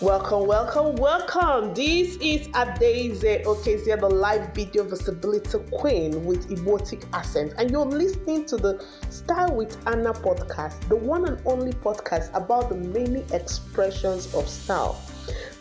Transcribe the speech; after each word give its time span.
Welcome, 0.00 0.46
welcome, 0.46 0.94
welcome. 0.94 1.74
This 1.74 2.14
is 2.20 2.46
Adaeze 2.54 3.42
Okezie, 3.42 3.98
the 3.98 4.08
live 4.08 4.54
video 4.54 4.84
visibility 4.84 5.58
queen 5.72 6.24
with 6.24 6.48
Igbotic 6.48 7.04
accent, 7.12 7.54
and 7.58 7.68
you're 7.68 7.84
listening 7.84 8.46
to 8.46 8.56
the 8.56 8.86
Style 9.10 9.56
with 9.56 9.76
Ana 9.88 10.12
podcast, 10.12 10.88
the 10.88 10.94
one 10.94 11.26
and 11.26 11.44
only 11.44 11.72
podcast 11.72 12.32
about 12.32 12.68
the 12.68 12.76
many 12.76 13.24
expressions 13.32 14.32
of 14.36 14.48
style. 14.48 14.92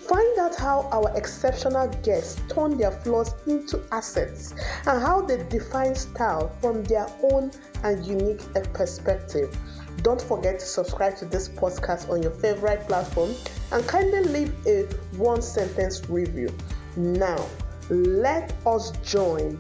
Find 0.08 0.38
out 0.38 0.56
how 0.56 0.88
our 0.92 1.12
exceptional 1.18 1.88
guests 2.04 2.40
turn 2.48 2.78
their 2.78 2.92
flaws 2.92 3.34
into 3.48 3.84
assets 3.92 4.54
and 4.86 5.02
how 5.02 5.22
they 5.22 5.44
define 5.50 5.96
style 5.96 6.56
from 6.62 6.84
their 6.84 7.08
own 7.24 7.52
and 7.84 8.06
unique 8.06 8.42
perspective. 8.74 9.58
Don't 10.02 10.21
forget 10.21 10.59
to 10.59 10.66
subscribe 10.66 11.18
to 11.18 11.25
this 11.25 11.50
podcast 11.50 12.09
on 12.09 12.21
your 12.21 12.32
favorite 12.32 12.88
platform 12.88 13.34
and 13.72 13.85
kindly 13.88 14.23
leave 14.23 14.67
a 14.67 14.84
one 15.17 15.41
sentence 15.41 16.08
review. 16.09 16.55
Now, 16.95 17.45
let 17.89 18.53
us 18.66 18.91
join 19.03 19.59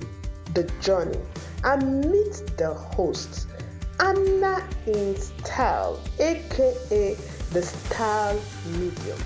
the 0.53 0.63
journey 0.81 1.19
and 1.63 2.05
meet 2.11 2.43
the 2.57 2.73
host, 2.73 3.47
Ana 3.99 4.67
in 4.85 5.15
Style, 5.17 5.99
aka 6.19 7.17
the 7.51 7.61
Style 7.61 8.39
Medium. 8.73 9.19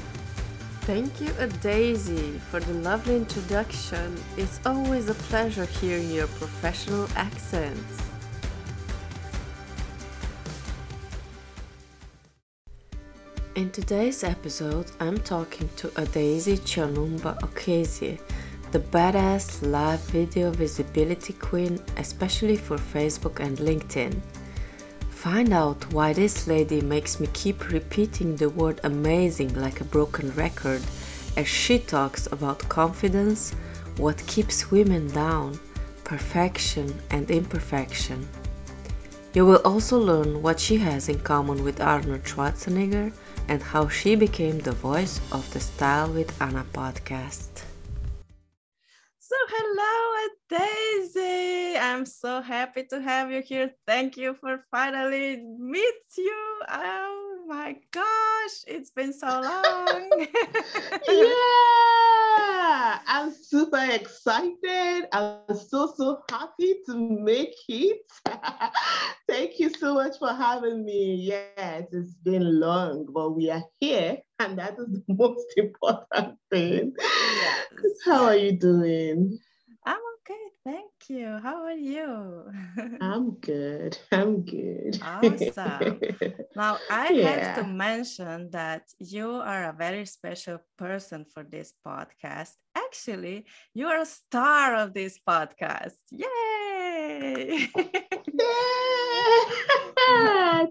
Thank 0.82 1.22
you, 1.22 1.32
Daisy, 1.62 2.40
for 2.50 2.60
the 2.60 2.74
lovely 2.74 3.16
introduction. 3.16 4.18
It's 4.38 4.60
always 4.66 5.10
a 5.10 5.14
pleasure 5.14 5.66
hearing 5.66 6.10
your 6.10 6.28
professional 6.28 7.08
accent. 7.16 7.78
In 13.62 13.70
today's 13.70 14.24
episode, 14.24 14.90
I'm 15.00 15.20
talking 15.20 15.70
to 15.76 15.90
Adaeze 15.90 16.62
Chianumba 16.62 17.40
Okezie, 17.42 18.20
the 18.72 18.80
badass 18.80 19.62
live 19.62 20.00
video 20.06 20.50
visibility 20.50 21.34
queen, 21.34 21.80
especially 21.98 22.56
for 22.56 22.78
Facebook 22.78 23.40
and 23.40 23.60
LinkedIn. 23.60 24.20
Find 25.12 25.54
out 25.54 25.94
why 25.94 26.12
this 26.12 26.48
lady 26.48 26.82
makes 26.82 27.20
me 27.20 27.28
keep 27.34 27.70
repeating 27.70 28.36
the 28.36 28.50
word 28.50 28.80
amazing 28.84 29.54
like 29.54 29.80
a 29.80 29.92
broken 29.94 30.32
record 30.32 30.82
as 31.38 31.48
she 31.48 31.78
talks 31.78 32.26
about 32.32 32.68
confidence, 32.68 33.52
what 33.98 34.26
keeps 34.26 34.72
women 34.72 35.06
down, 35.10 35.60
perfection, 36.04 36.92
and 37.12 37.30
imperfection. 37.30 38.28
You 39.36 39.46
will 39.46 39.62
also 39.64 40.00
learn 40.00 40.42
what 40.42 40.60
she 40.60 40.78
has 40.78 41.10
in 41.10 41.20
common 41.20 41.64
with 41.64 41.80
Arnold 41.80 42.24
Schwarzenegger 42.24 43.14
and 43.52 43.62
how 43.62 43.86
she 43.90 44.16
became 44.16 44.60
the 44.60 44.72
voice 44.72 45.20
of 45.34 45.44
the 45.52 45.60
Style 45.60 46.08
with 46.08 46.32
Ana 46.42 46.64
podcast. 46.72 47.52
So, 49.20 49.36
hello, 49.56 49.96
Daisy. 50.48 51.78
I'm 51.78 52.06
so 52.06 52.42
happy 52.42 52.84
to 52.92 53.02
have 53.02 53.30
you 53.30 53.42
here. 53.42 53.72
Thank 53.86 54.16
you 54.16 54.36
for 54.40 54.64
finally 54.72 55.44
meet 55.60 56.04
you. 56.18 56.42
Oh 56.70 57.44
my 57.46 57.76
gosh, 57.92 58.56
it's 58.68 58.92
been 58.92 59.12
so 59.12 59.28
long. 59.28 60.08
yeah, 61.10 62.01
I'm 63.08 63.34
super 63.34 63.86
excited. 63.92 65.08
I'm 65.12 65.56
so, 65.56 65.94
so 65.96 66.22
happy 66.30 66.76
to 66.88 66.96
make 66.96 67.56
it. 67.68 68.02
Thank 69.28 69.60
you 69.60 69.70
so 69.70 69.96
much 69.96 70.18
for 70.20 70.34
having 70.34 70.86
me. 70.86 71.16
Yes, 71.16 71.86
it's 71.92 72.16
been 72.16 72.60
long, 72.60 73.08
but 73.14 73.32
we 73.32 73.50
are 73.50 73.64
here, 73.80 74.18
and 74.40 74.58
that 74.58 74.78
is 74.80 74.88
the 74.88 75.04
most 75.14 75.46
important 75.58 76.38
thing. 76.50 76.94
Yes. 77.00 77.68
How 78.06 78.26
are 78.26 78.36
you 78.36 78.54
doing? 78.54 79.38
I'm 79.86 80.00
okay, 80.32 80.40
thank 80.64 80.92
you. 81.10 81.40
How 81.42 81.64
are 81.64 81.74
you? 81.74 82.52
I'm 83.02 83.32
good. 83.32 83.98
I'm 84.12 84.42
good. 84.42 85.00
Awesome. 85.02 86.00
now, 86.56 86.78
I 86.90 87.10
yeah. 87.10 87.30
have 87.30 87.56
to 87.58 87.64
mention 87.72 88.50
that 88.52 88.84
you 89.00 89.32
are 89.32 89.70
a 89.70 89.74
very 89.78 90.06
special 90.06 90.60
person 90.78 91.26
for 91.34 91.44
this 91.44 91.74
podcast. 91.86 92.52
Actually, 92.76 93.46
you 93.74 93.88
are 93.88 94.02
a 94.02 94.06
star 94.06 94.76
of 94.76 94.94
this 94.94 95.20
podcast. 95.28 95.94
Yay! 96.12 97.68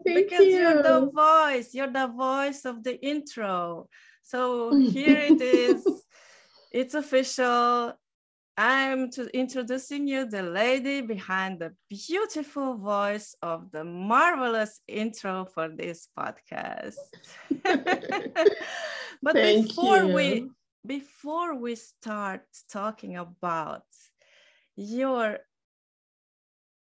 because 0.04 0.46
you. 0.46 0.58
you're 0.58 0.82
the 0.82 1.10
voice, 1.14 1.74
you're 1.74 1.92
the 1.92 2.08
voice 2.08 2.64
of 2.64 2.82
the 2.82 2.98
intro. 3.04 3.88
So 4.22 4.74
here 4.76 5.18
it 5.18 5.40
is. 5.40 5.86
It's 6.72 6.94
official. 6.94 7.94
I'm 8.56 9.10
to 9.12 9.26
introducing 9.36 10.06
you 10.06 10.26
the 10.26 10.42
lady 10.42 11.00
behind 11.00 11.60
the 11.60 11.72
beautiful 11.88 12.76
voice 12.76 13.34
of 13.42 13.70
the 13.70 13.84
marvelous 13.84 14.80
intro 14.86 15.46
for 15.46 15.68
this 15.68 16.08
podcast. 16.18 16.96
but 19.22 19.34
Thank 19.34 19.68
before 19.68 20.04
you. 20.04 20.14
we 20.14 20.50
before 20.86 21.54
we 21.56 21.74
start 21.74 22.42
talking 22.70 23.16
about 23.16 23.84
your 24.76 25.38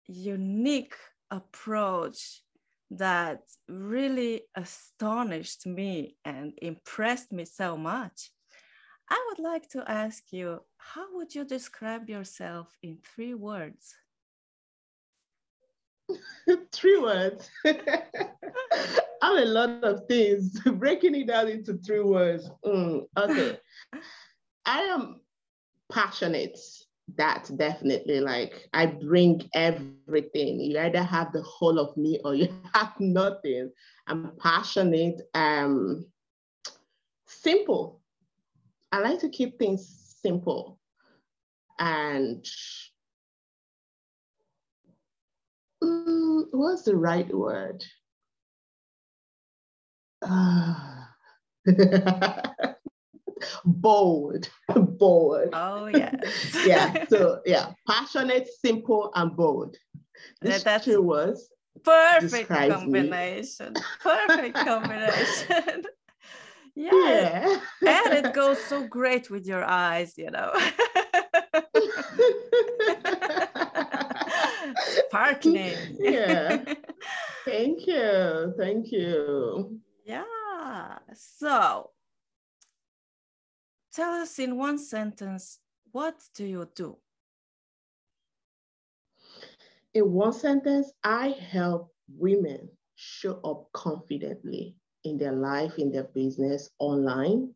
unique 0.06 0.96
approach 1.30 2.42
that 2.90 3.40
really 3.68 4.42
astonished 4.54 5.66
me 5.66 6.16
and 6.24 6.52
impressed 6.60 7.32
me 7.32 7.44
so 7.44 7.76
much. 7.76 8.30
I 9.10 9.26
would 9.28 9.38
like 9.38 9.68
to 9.70 9.84
ask 9.90 10.32
you 10.32 10.60
how 10.78 11.16
would 11.16 11.34
you 11.34 11.44
describe 11.44 12.08
yourself 12.08 12.76
in 12.82 12.98
three 13.04 13.34
words? 13.34 13.94
three 16.72 16.98
words. 16.98 17.50
I'm 17.64 19.38
a 19.38 19.46
lot 19.46 19.84
of 19.84 20.06
things. 20.08 20.60
Breaking 20.66 21.14
it 21.14 21.26
down 21.28 21.48
into 21.48 21.74
three 21.78 22.02
words. 22.02 22.50
Mm, 22.64 23.06
okay. 23.16 23.58
I 24.66 24.80
am 24.80 25.20
passionate 25.92 26.58
that 27.16 27.50
definitely 27.56 28.20
like 28.20 28.68
I 28.72 28.86
bring 28.86 29.48
everything. 29.54 30.60
You 30.60 30.78
either 30.78 31.02
have 31.02 31.32
the 31.32 31.42
whole 31.42 31.78
of 31.78 31.96
me 31.96 32.18
or 32.24 32.34
you 32.34 32.48
have 32.74 32.92
nothing. 32.98 33.70
I'm 34.06 34.32
passionate, 34.38 35.20
um, 35.34 36.06
simple. 37.26 38.00
I 38.94 39.00
like 39.00 39.18
to 39.22 39.28
keep 39.28 39.58
things 39.58 40.16
simple. 40.22 40.78
And 41.80 42.46
what's 45.80 46.84
the 46.84 46.94
right 46.94 47.26
word? 47.34 47.82
Uh, 50.22 51.06
bold, 53.64 54.48
bold. 54.76 55.48
Oh 55.52 55.86
yes. 55.86 56.56
yeah. 56.64 57.04
So 57.08 57.40
yeah, 57.44 57.72
passionate, 57.88 58.46
simple, 58.64 59.10
and 59.16 59.36
bold. 59.36 59.76
This 60.40 60.62
that's 60.62 60.84
two 60.84 61.02
words. 61.02 61.48
Perfect 61.82 62.48
combination. 62.48 63.74
Perfect 64.00 64.54
combination. 64.54 65.82
yeah. 66.74 67.58
yeah. 67.82 68.02
and 68.06 68.26
it 68.26 68.34
goes 68.40 68.62
so 68.64 68.86
great 68.86 69.30
with 69.30 69.46
your 69.46 69.64
eyes, 69.64 70.14
you 70.16 70.30
know. 70.30 70.52
Sparkling. 75.06 75.76
yeah. 75.98 76.64
Thank 77.44 77.86
you. 77.86 78.54
Thank 78.58 78.90
you. 78.90 79.78
Yeah. 80.04 80.98
So 81.14 81.90
Tell 83.94 84.12
us 84.14 84.40
in 84.40 84.56
one 84.56 84.78
sentence, 84.78 85.60
what 85.92 86.20
do 86.34 86.44
you 86.44 86.68
do? 86.74 86.96
In 89.94 90.12
one 90.12 90.32
sentence, 90.32 90.90
I 91.04 91.28
help 91.28 91.94
women 92.08 92.70
show 92.96 93.38
up 93.44 93.70
confidently 93.72 94.74
in 95.04 95.18
their 95.18 95.32
life, 95.32 95.78
in 95.78 95.90
their 95.92 96.04
business, 96.04 96.70
online. 96.78 97.52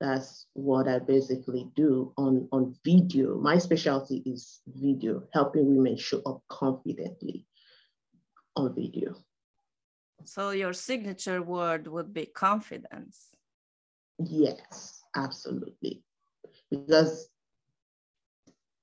That's 0.00 0.46
what 0.52 0.88
I 0.88 0.98
basically 0.98 1.70
do 1.74 2.12
on, 2.16 2.48
on 2.52 2.74
video. 2.84 3.36
My 3.36 3.58
specialty 3.58 4.22
is 4.26 4.60
video, 4.66 5.22
helping 5.32 5.74
women 5.74 5.96
show 5.96 6.20
up 6.26 6.42
confidently 6.48 7.46
on 8.56 8.74
video. 8.74 9.14
So 10.24 10.50
your 10.50 10.72
signature 10.72 11.40
word 11.40 11.86
would 11.86 12.12
be 12.12 12.26
confidence. 12.26 13.28
Yes. 14.18 14.96
Absolutely. 15.16 16.02
Because 16.70 17.28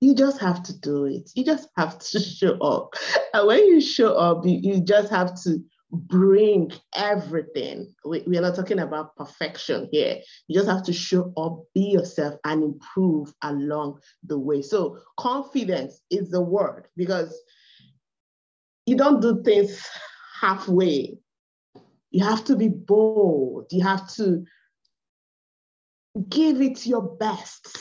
you 0.01 0.15
just 0.15 0.39
have 0.41 0.63
to 0.63 0.77
do 0.79 1.05
it. 1.05 1.29
You 1.35 1.45
just 1.45 1.69
have 1.77 1.99
to 1.99 2.19
show 2.39 2.57
up. 2.57 2.95
And 3.33 3.47
when 3.47 3.65
you 3.67 3.79
show 3.79 4.15
up, 4.15 4.45
you, 4.45 4.59
you 4.61 4.81
just 4.81 5.09
have 5.11 5.39
to 5.43 5.63
bring 5.93 6.71
everything. 6.95 7.93
We, 8.03 8.23
we 8.25 8.37
are 8.37 8.41
not 8.41 8.55
talking 8.55 8.79
about 8.79 9.15
perfection 9.15 9.87
here. 9.91 10.17
You 10.47 10.59
just 10.59 10.69
have 10.69 10.83
to 10.83 10.93
show 10.93 11.31
up, 11.37 11.63
be 11.75 11.91
yourself, 11.91 12.35
and 12.43 12.63
improve 12.63 13.31
along 13.43 13.99
the 14.23 14.37
way. 14.37 14.61
So, 14.63 14.99
confidence 15.17 16.01
is 16.09 16.31
the 16.31 16.41
word 16.41 16.87
because 16.97 17.39
you 18.85 18.97
don't 18.97 19.21
do 19.21 19.43
things 19.43 19.87
halfway. 20.41 21.17
You 22.09 22.25
have 22.25 22.43
to 22.45 22.55
be 22.55 22.69
bold. 22.69 23.67
You 23.71 23.83
have 23.83 24.11
to 24.15 24.43
give 26.29 26.61
it 26.61 26.85
your 26.85 27.01
best. 27.01 27.77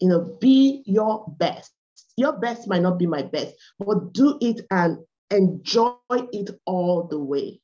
You 0.00 0.08
know, 0.08 0.36
be 0.40 0.82
your 0.86 1.24
best. 1.38 1.70
Your 2.16 2.38
best 2.38 2.66
might 2.66 2.82
not 2.82 2.98
be 2.98 3.06
my 3.06 3.22
best, 3.22 3.54
but 3.78 4.14
do 4.14 4.38
it 4.40 4.62
and 4.70 4.98
enjoy 5.30 5.94
it 6.10 6.50
all 6.64 7.04
the 7.04 7.18
way 7.18 7.60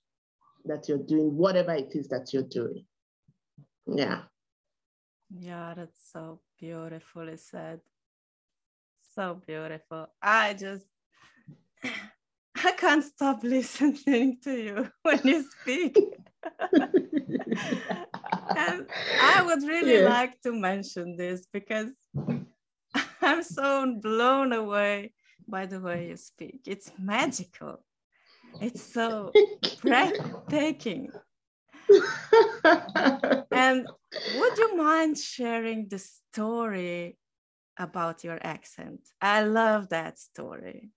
that 0.65 0.89
you're 0.89 0.99
doing 0.99 1.37
whatever 1.37 1.73
it 1.73 1.95
is 1.95 2.09
that 2.09 2.33
you're 2.33 2.43
doing. 2.43 2.85
Yeah. 3.87 4.23
Yeah, 5.31 5.75
that's 5.75 6.11
so 6.13 6.41
beautifully 6.59 7.37
said. 7.37 7.81
So 9.15 9.41
beautiful. 9.47 10.09
I 10.23 10.55
just 10.55 10.85
I 12.65 12.73
can't 12.73 13.05
stop 13.05 13.43
listening 13.43 14.39
to 14.45 14.53
you 14.53 14.89
when 15.03 15.21
you 15.25 15.45
speak. 15.61 15.99
and 16.73 18.87
I 19.21 19.43
would 19.45 19.63
really 19.63 20.01
yeah. 20.01 20.09
like 20.09 20.41
to 20.43 20.53
mention 20.53 21.17
this 21.17 21.47
because 21.53 21.91
I'm 23.23 23.43
so 23.43 23.97
blown 24.01 24.53
away 24.53 25.13
by 25.53 25.67
the 25.67 25.79
way 25.79 26.09
you 26.09 26.17
speak. 26.17 26.63
It's 26.67 26.91
magical. 26.99 27.85
It's 28.61 28.83
so 28.97 29.31
breathtaking. 29.83 31.11
and 33.53 33.87
would 34.39 34.59
you 34.59 34.77
mind 34.77 35.19
sharing 35.19 35.89
the 35.89 35.99
story 35.99 37.19
about 37.79 38.25
your 38.25 38.39
accent? 38.43 39.01
I 39.21 39.43
love 39.45 39.91
that 39.91 40.19
story. 40.19 40.91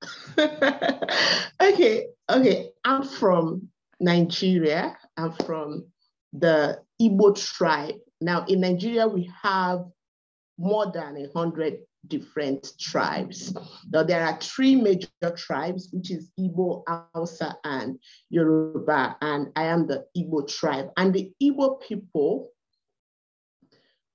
okay, 0.38 2.06
okay. 2.28 2.70
I'm 2.84 3.04
from 3.04 3.68
Nigeria. 3.98 4.98
I'm 5.16 5.32
from 5.32 5.86
the 6.34 6.82
Igbo 7.00 7.34
tribe. 7.56 7.94
Now, 8.20 8.44
in 8.48 8.60
Nigeria, 8.60 9.08
we 9.08 9.30
have 9.42 9.86
more 10.58 10.92
than 10.92 11.16
a 11.16 11.26
hundred 11.34 11.78
different 12.08 12.68
tribes. 12.78 13.54
Now, 13.90 14.02
there 14.02 14.24
are 14.24 14.38
three 14.40 14.74
major 14.76 15.08
tribes, 15.36 15.88
which 15.92 16.10
is 16.10 16.30
Igbo, 16.38 16.82
Hausa, 17.14 17.56
and 17.64 17.98
Yoruba, 18.30 19.16
and 19.20 19.48
I 19.56 19.64
am 19.64 19.86
the 19.86 20.04
Igbo 20.16 20.48
tribe. 20.48 20.90
And 20.96 21.14
the 21.14 21.32
Igbo 21.42 21.80
people, 21.80 22.50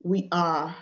we 0.03 0.27
are, 0.31 0.75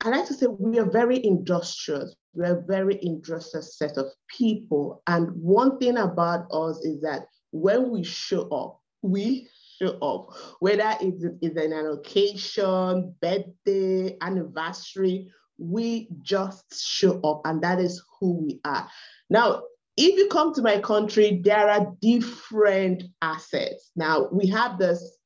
I 0.00 0.08
like 0.08 0.26
to 0.26 0.34
say 0.34 0.46
we 0.46 0.78
are 0.78 0.90
very 0.90 1.24
industrious. 1.24 2.14
We're 2.34 2.58
a 2.58 2.62
very 2.62 2.98
industrious 3.02 3.78
set 3.78 3.96
of 3.96 4.06
people. 4.28 5.02
And 5.06 5.30
one 5.32 5.78
thing 5.78 5.96
about 5.96 6.46
us 6.52 6.84
is 6.84 7.00
that 7.02 7.26
when 7.50 7.90
we 7.90 8.04
show 8.04 8.48
up, 8.50 8.80
we 9.02 9.48
show 9.78 9.98
up, 9.98 10.34
whether 10.60 10.96
it's, 11.00 11.24
an 11.24 11.98
occasion, 11.98 13.14
birthday, 13.20 14.16
anniversary, 14.20 15.30
we 15.58 16.08
just 16.22 16.64
show 16.80 17.20
up, 17.22 17.42
and 17.44 17.62
that 17.62 17.80
is 17.80 18.02
who 18.18 18.44
we 18.44 18.60
are. 18.64 18.88
Now, 19.30 19.62
if 19.96 20.16
you 20.16 20.28
come 20.28 20.54
to 20.54 20.62
my 20.62 20.78
country, 20.80 21.40
there 21.42 21.68
are 21.68 21.92
different 22.00 23.02
assets. 23.20 23.90
Now, 23.96 24.28
we 24.30 24.46
have 24.48 24.78
this, 24.78 25.18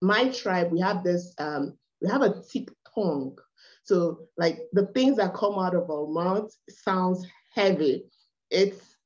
my 0.00 0.28
tribe, 0.28 0.70
we 0.70 0.80
have 0.80 1.02
this, 1.02 1.34
um, 1.38 1.76
we 2.00 2.08
have 2.08 2.22
a 2.22 2.42
thick 2.42 2.68
tongue. 2.94 3.36
So, 3.82 4.28
like 4.36 4.60
the 4.72 4.86
things 4.86 5.16
that 5.16 5.34
come 5.34 5.58
out 5.58 5.74
of 5.74 5.90
our 5.90 6.06
mouth 6.06 6.54
sounds 6.68 7.26
heavy. 7.54 8.04
It's, 8.50 8.96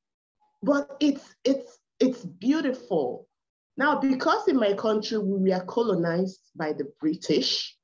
but 0.61 0.95
it's 0.99 1.35
it's 1.43 1.79
it's 1.99 2.23
beautiful. 2.23 3.27
Now, 3.75 3.99
because 3.99 4.47
in 4.47 4.57
my 4.57 4.73
country 4.73 5.17
we 5.17 5.51
were 5.51 5.65
colonized 5.65 6.39
by 6.55 6.73
the 6.73 6.91
British, 6.99 7.75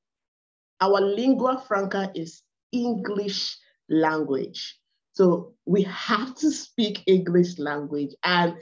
our 0.80 1.00
lingua 1.00 1.62
franca 1.66 2.10
is 2.14 2.42
English 2.72 3.56
language. 3.88 4.78
So 5.12 5.54
we 5.66 5.82
have 5.82 6.34
to 6.36 6.50
speak 6.50 7.02
English 7.06 7.58
language. 7.58 8.14
And 8.24 8.54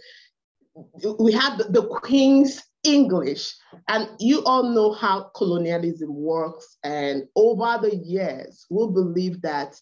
we 1.18 1.32
have 1.32 1.58
the, 1.58 1.86
Queen's 2.02 2.62
English. 2.82 3.54
And 3.88 4.08
you 4.18 4.42
all 4.44 4.62
know 4.62 4.92
how 4.92 5.30
colonialism 5.36 6.14
works. 6.14 6.78
And 6.82 7.24
over 7.36 7.78
the 7.82 7.96
years, 7.96 8.66
we'll 8.70 8.90
believe 8.90 9.42
that 9.42 9.78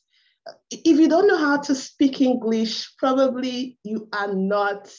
if 0.71 0.99
you 0.99 1.09
don't 1.09 1.29
know 1.29 1.39
how 1.39 1.59
to 1.59 1.75
speak 1.75 2.21
English, 2.21 2.97
probably 2.99 3.79
you 3.85 4.09
are 4.13 4.35
not 4.35 4.93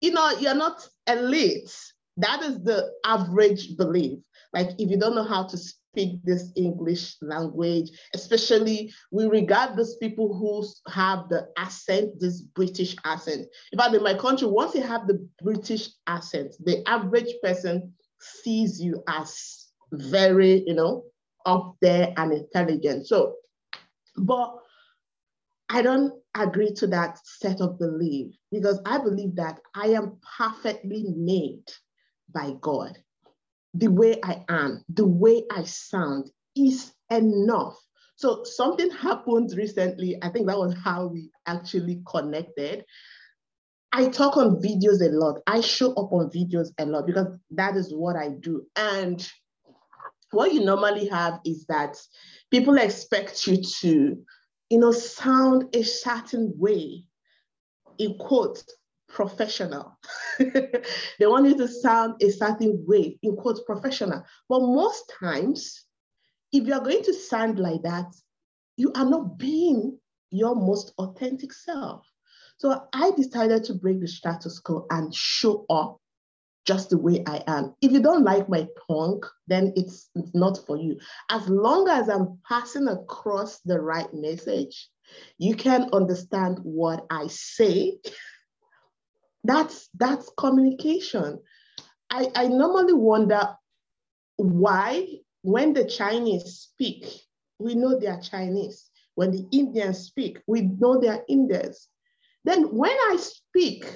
you 0.00 0.12
know, 0.12 0.30
you're 0.38 0.54
not 0.54 0.86
elite. 1.06 1.74
That 2.18 2.42
is 2.42 2.62
the 2.62 2.90
average 3.04 3.76
belief. 3.76 4.18
Like 4.52 4.70
if 4.78 4.90
you 4.90 4.98
don't 4.98 5.14
know 5.14 5.24
how 5.24 5.44
to 5.44 5.58
speak 5.58 6.22
this 6.24 6.52
English 6.56 7.16
language, 7.22 7.90
especially 8.14 8.92
we 9.10 9.26
regard 9.26 9.76
those 9.76 9.96
people 9.96 10.36
who 10.36 10.64
have 10.92 11.28
the 11.28 11.48
accent, 11.58 12.18
this 12.20 12.40
British 12.40 12.96
accent. 13.04 13.46
In 13.72 13.78
fact, 13.78 13.94
in 13.94 14.02
my 14.02 14.14
country, 14.14 14.46
once 14.48 14.74
you 14.74 14.82
have 14.82 15.06
the 15.06 15.26
British 15.42 15.88
accent, 16.06 16.54
the 16.64 16.86
average 16.88 17.34
person 17.42 17.92
sees 18.20 18.80
you 18.80 19.02
as 19.08 19.68
very, 19.92 20.64
you 20.66 20.74
know, 20.74 21.04
up 21.44 21.76
there 21.80 22.12
and 22.16 22.32
intelligent. 22.32 23.06
So, 23.06 23.34
but 24.16 24.56
I 25.68 25.82
don't 25.82 26.12
agree 26.34 26.72
to 26.74 26.86
that 26.88 27.18
set 27.24 27.60
of 27.60 27.78
belief 27.78 28.34
because 28.52 28.80
I 28.86 28.98
believe 28.98 29.36
that 29.36 29.60
I 29.74 29.88
am 29.88 30.18
perfectly 30.36 31.06
made 31.16 31.64
by 32.32 32.54
God. 32.60 32.96
The 33.74 33.88
way 33.88 34.18
I 34.22 34.44
am, 34.48 34.84
the 34.88 35.06
way 35.06 35.44
I 35.50 35.64
sound 35.64 36.30
is 36.54 36.92
enough. 37.10 37.76
So 38.16 38.44
something 38.44 38.90
happened 38.90 39.52
recently. 39.56 40.16
I 40.22 40.30
think 40.30 40.46
that 40.46 40.58
was 40.58 40.74
how 40.82 41.08
we 41.08 41.30
actually 41.46 42.02
connected. 42.08 42.84
I 43.92 44.08
talk 44.08 44.36
on 44.36 44.60
videos 44.62 45.00
a 45.00 45.10
lot. 45.10 45.40
I 45.46 45.60
show 45.60 45.92
up 45.92 46.12
on 46.12 46.30
videos 46.30 46.68
a 46.78 46.86
lot 46.86 47.06
because 47.06 47.26
that 47.50 47.76
is 47.76 47.92
what 47.92 48.16
I 48.16 48.28
do. 48.28 48.66
And 48.76 49.26
what 50.30 50.52
you 50.52 50.64
normally 50.64 51.08
have 51.08 51.40
is 51.44 51.66
that 51.68 51.96
people 52.50 52.76
expect 52.78 53.46
you 53.46 53.62
to 53.80 54.16
you 54.70 54.78
know, 54.78 54.92
sound 54.92 55.74
a 55.74 55.82
certain 55.82 56.52
way, 56.56 57.04
in 57.98 58.16
quotes, 58.18 58.64
professional. 59.08 59.98
they 60.38 61.26
want 61.26 61.46
you 61.46 61.56
to 61.56 61.68
sound 61.68 62.20
a 62.22 62.30
certain 62.30 62.84
way, 62.86 63.18
in 63.22 63.36
quotes, 63.36 63.60
professional. 63.62 64.24
But 64.48 64.60
most 64.60 65.12
times, 65.20 65.84
if 66.52 66.66
you're 66.66 66.80
going 66.80 67.02
to 67.04 67.14
sound 67.14 67.58
like 67.58 67.82
that, 67.82 68.12
you 68.76 68.92
are 68.94 69.08
not 69.08 69.38
being 69.38 69.98
your 70.30 70.54
most 70.54 70.92
authentic 70.98 71.52
self. 71.52 72.06
So 72.58 72.86
I 72.92 73.12
decided 73.12 73.64
to 73.64 73.74
break 73.74 74.00
the 74.00 74.08
status 74.08 74.58
quo 74.60 74.86
and 74.90 75.14
show 75.14 75.66
up 75.70 76.00
just 76.66 76.90
the 76.90 76.98
way 76.98 77.22
I 77.26 77.42
am. 77.46 77.74
If 77.80 77.92
you 77.92 78.00
don't 78.00 78.24
like 78.24 78.48
my 78.48 78.66
tongue, 78.88 79.22
then 79.46 79.72
it's, 79.76 80.10
it's 80.14 80.34
not 80.34 80.58
for 80.66 80.76
you. 80.76 80.98
As 81.30 81.48
long 81.48 81.88
as 81.88 82.08
I'm 82.08 82.38
passing 82.46 82.88
across 82.88 83.60
the 83.60 83.80
right 83.80 84.12
message, 84.12 84.88
you 85.38 85.54
can 85.54 85.88
understand 85.92 86.58
what 86.62 87.06
I 87.10 87.28
say. 87.28 87.98
That's 89.44 89.88
that's 89.94 90.28
communication. 90.36 91.38
I, 92.10 92.28
I 92.34 92.48
normally 92.48 92.94
wonder 92.94 93.56
why 94.36 95.06
when 95.42 95.72
the 95.72 95.84
Chinese 95.84 96.68
speak, 96.72 97.06
we 97.60 97.76
know 97.76 97.98
they 97.98 98.08
are 98.08 98.20
Chinese. 98.20 98.90
When 99.14 99.30
the 99.30 99.46
Indians 99.52 100.00
speak, 100.00 100.40
we 100.46 100.62
know 100.62 101.00
they 101.00 101.08
are 101.08 101.24
Indians. 101.28 101.88
Then 102.44 102.64
when 102.76 102.90
I 102.90 103.16
speak, 103.18 103.86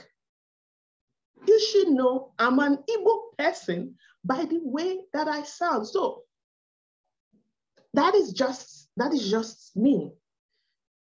you 1.47 1.61
should 1.61 1.89
know 1.89 2.33
I'm 2.39 2.59
an 2.59 2.79
Igbo 2.89 3.37
person 3.39 3.97
by 4.25 4.45
the 4.45 4.61
way 4.63 5.01
that 5.13 5.29
I 5.29 5.43
sound. 5.43 5.87
So 5.87 6.23
that 7.95 8.15
is 8.15 8.33
just 8.33 8.89
that 8.97 9.13
is 9.13 9.31
just 9.31 9.77
me. 9.77 10.13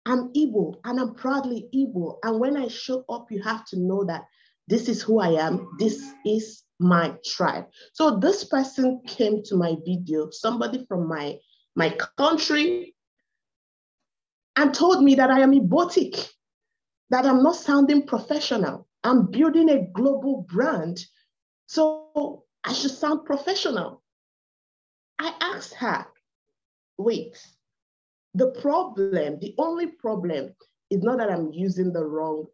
I'm 0.06 0.32
Igbo 0.32 0.76
and 0.84 0.98
I'm 0.98 1.14
proudly 1.14 1.68
Igbo. 1.74 2.18
And 2.22 2.40
when 2.40 2.56
I 2.56 2.68
show 2.68 3.04
up, 3.10 3.30
you 3.30 3.42
have 3.42 3.66
to 3.66 3.78
know 3.78 4.04
that 4.04 4.24
this 4.66 4.88
is 4.88 5.02
who 5.02 5.20
I 5.20 5.30
am. 5.46 5.68
This 5.78 6.12
is 6.24 6.62
my 6.80 7.14
tribe. 7.24 7.66
So 7.92 8.18
this 8.18 8.44
person 8.44 9.02
came 9.06 9.42
to 9.44 9.56
my 9.56 9.76
video, 9.84 10.30
somebody 10.30 10.84
from 10.88 11.08
my, 11.08 11.38
my 11.76 11.96
country, 12.16 12.94
and 14.56 14.72
told 14.74 15.02
me 15.04 15.14
that 15.16 15.30
I 15.30 15.40
am 15.40 15.52
Igbotic, 15.52 16.28
that 17.10 17.26
I'm 17.26 17.42
not 17.42 17.56
sounding 17.56 18.06
professional. 18.06 18.87
I'm 19.04 19.30
building 19.30 19.70
a 19.70 19.86
global 19.92 20.42
brand. 20.48 21.04
So 21.66 22.44
I 22.64 22.72
should 22.72 22.90
sound 22.90 23.24
professional. 23.24 24.02
I 25.18 25.34
asked 25.40 25.74
her, 25.74 26.06
wait, 26.96 27.36
the 28.34 28.50
problem, 28.60 29.38
the 29.40 29.54
only 29.58 29.86
problem 29.86 30.54
is 30.90 31.02
not 31.02 31.18
that 31.18 31.30
I'm 31.30 31.52
using 31.52 31.92
the 31.92 32.04
wrong 32.04 32.46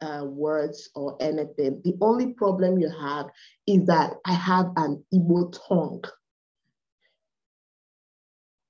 uh, 0.00 0.24
words 0.24 0.90
or 0.94 1.16
anything. 1.20 1.80
The 1.84 1.96
only 2.00 2.32
problem 2.34 2.78
you 2.78 2.88
have 2.90 3.26
is 3.66 3.86
that 3.86 4.14
I 4.24 4.32
have 4.32 4.72
an 4.76 5.04
Igbo 5.12 5.56
tongue. 5.68 6.04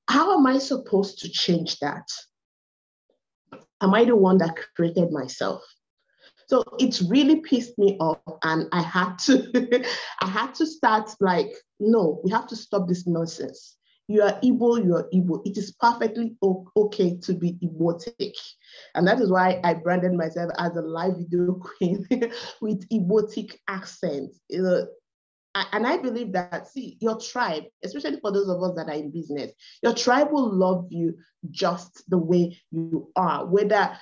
How 0.08 0.36
am 0.36 0.46
I 0.46 0.58
supposed 0.58 1.20
to 1.20 1.28
change 1.28 1.78
that? 1.78 2.08
Am 3.80 3.94
I 3.94 4.04
the 4.04 4.16
one 4.16 4.38
that 4.38 4.56
created 4.74 5.10
myself? 5.12 5.62
So 6.50 6.64
it's 6.80 7.00
really 7.00 7.36
pissed 7.42 7.78
me 7.78 7.96
off, 8.00 8.18
and 8.42 8.66
I 8.72 8.82
had 8.82 9.20
to, 9.20 9.86
I 10.20 10.26
had 10.26 10.52
to 10.56 10.66
start 10.66 11.08
like, 11.20 11.52
no, 11.78 12.20
we 12.24 12.32
have 12.32 12.48
to 12.48 12.56
stop 12.56 12.88
this 12.88 13.06
nonsense. 13.06 13.76
You 14.08 14.22
are 14.22 14.32
Igbo, 14.40 14.84
you 14.84 14.96
are 14.96 15.08
Igbo. 15.14 15.46
It 15.46 15.56
is 15.56 15.70
perfectly 15.78 16.34
okay 16.76 17.16
to 17.18 17.34
be 17.34 17.52
Igbotic. 17.62 18.32
And 18.96 19.06
that 19.06 19.20
is 19.20 19.30
why 19.30 19.60
I 19.62 19.74
branded 19.74 20.14
myself 20.14 20.50
as 20.58 20.74
a 20.74 20.82
live 20.82 21.18
video 21.18 21.52
queen 21.78 22.04
with 22.60 22.88
Igbotic 22.88 23.54
accent. 23.68 24.32
Uh, 24.52 24.58
know, 24.58 24.86
and 25.54 25.86
I 25.86 25.98
believe 25.98 26.32
that, 26.32 26.68
see, 26.68 26.96
your 27.00 27.18
tribe, 27.18 27.64
especially 27.84 28.18
for 28.20 28.32
those 28.32 28.48
of 28.48 28.62
us 28.62 28.74
that 28.76 28.88
are 28.88 28.98
in 28.98 29.10
business, 29.10 29.52
your 29.82 29.94
tribe 29.94 30.32
will 30.32 30.52
love 30.52 30.86
you 30.90 31.16
just 31.50 32.02
the 32.08 32.18
way 32.18 32.58
you 32.70 33.10
are, 33.16 33.46
whether 33.46 33.96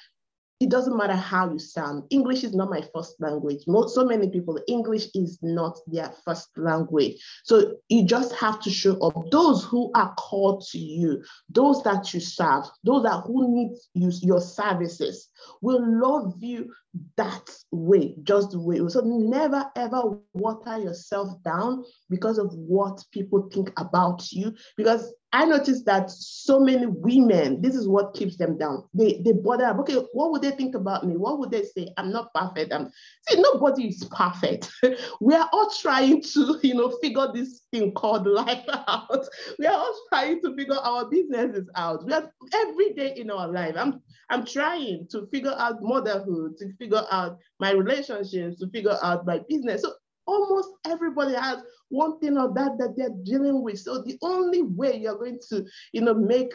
it 0.61 0.71
doesn't 0.71 0.97
matter 0.97 1.15
how 1.15 1.53
you 1.53 1.59
sound. 1.59 2.03
English 2.11 2.43
is 2.43 2.53
not 2.53 2.69
my 2.69 2.83
first 2.93 3.15
language. 3.21 3.63
Most, 3.69 3.95
so 3.95 4.05
many 4.05 4.29
people, 4.29 4.59
English 4.67 5.07
is 5.15 5.39
not 5.41 5.79
their 5.87 6.13
first 6.25 6.49
language. 6.57 7.15
So 7.45 7.77
you 7.89 8.05
just 8.05 8.35
have 8.35 8.61
to 8.63 8.71
show 8.71 8.99
up. 8.99 9.31
Those 9.31 9.65
who 9.65 9.93
are 9.95 10.13
called 10.15 10.65
to 10.73 10.79
you, 10.79 11.23
those 11.49 11.83
that 11.85 12.13
you 12.13 12.19
serve, 12.19 12.65
those 12.83 13.05
that 13.05 13.23
who 13.25 13.55
need 13.55 13.77
you, 13.95 14.11
your 14.23 14.41
services 14.41 15.29
will 15.63 15.81
love 16.01 16.35
you 16.41 16.73
that 17.17 17.49
way, 17.71 18.17
just 18.25 18.51
the 18.51 18.61
way. 18.61 18.81
So 18.89 19.01
never 19.05 19.71
ever 19.77 20.19
water 20.35 20.79
yourself 20.79 21.41
down 21.45 21.85
because 22.11 22.39
of 22.39 22.53
what 22.55 23.05
people 23.13 23.49
think 23.53 23.71
about 23.77 24.33
you. 24.33 24.55
Because 24.77 25.15
I 25.33 25.45
noticed 25.45 25.85
that 25.85 26.11
so 26.11 26.59
many 26.59 26.87
women, 26.87 27.61
this 27.61 27.75
is 27.75 27.87
what 27.87 28.15
keeps 28.15 28.39
them 28.39 28.57
down. 28.57 28.85
They 28.95 29.21
they 29.23 29.33
bother 29.33 29.67
up. 29.67 29.79
Okay, 29.81 29.97
what 30.13 30.31
would 30.31 30.41
they 30.41 30.53
think 30.53 30.75
about 30.75 31.07
me? 31.07 31.19
What 31.19 31.39
would 31.39 31.51
they 31.51 31.65
say? 31.65 31.93
I'm 31.99 32.11
not 32.11 32.33
perfect. 32.33 32.73
I'm 32.73 32.91
see, 33.29 33.41
nobody 33.41 33.89
is 33.89 34.05
perfect. 34.05 34.71
we 35.21 35.35
are 35.35 35.49
all 35.53 35.71
trying 35.71 36.23
to, 36.23 36.59
you 36.63 36.75
know, 36.75 36.97
figure 37.03 37.29
this 37.35 37.67
thing 37.71 37.93
called 37.93 38.27
life 38.27 38.65
out. 38.69 39.27
We 39.59 39.67
are 39.67 39.77
all 39.77 40.01
trying 40.09 40.41
to 40.43 40.57
figure 40.57 40.79
our 40.79 41.11
businesses 41.11 41.69
out. 41.75 42.07
We 42.07 42.15
are 42.15 42.33
every 42.55 42.95
day 42.95 43.13
in 43.17 43.31
our 43.31 43.49
life. 43.49 43.75
I'm 43.77 44.01
I'm 44.31 44.47
trying 44.47 45.09
to 45.11 45.27
figure 45.31 45.55
out 45.59 45.83
motherhood, 45.83 46.57
to 46.59 46.73
figure 46.79 47.05
out 47.11 47.39
my 47.61 47.73
relationships, 47.73 48.61
to 48.61 48.69
figure 48.71 48.97
out 49.03 49.27
my 49.27 49.41
business. 49.47 49.83
So 49.83 49.93
almost 50.29 50.69
everybody 50.87 51.35
has 51.35 51.59
one 51.89 52.21
thing 52.21 52.37
or 52.37 52.53
that 52.55 52.79
that 52.79 52.95
they're 52.97 53.17
dealing 53.25 53.63
with. 53.63 53.81
So 53.81 54.03
the 54.03 54.19
only 54.23 54.63
way 54.63 54.99
you're 54.99 55.17
going 55.17 55.41
to, 55.49 55.65
you 55.93 56.03
know, 56.03 56.15
make 56.15 56.53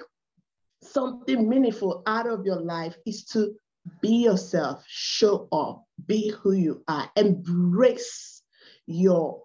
something 0.82 1.50
meaningful 1.50 2.04
out 2.06 2.28
of 2.28 2.46
your 2.46 2.62
life 2.62 2.96
is 3.06 3.26
to 3.26 3.54
be 4.02 4.24
yourself, 4.24 4.84
show 4.88 5.48
up, 5.52 5.84
be 6.06 6.30
who 6.30 6.54
you 6.54 6.84
are, 6.88 7.10
embrace 7.16 8.42
your 8.86 9.42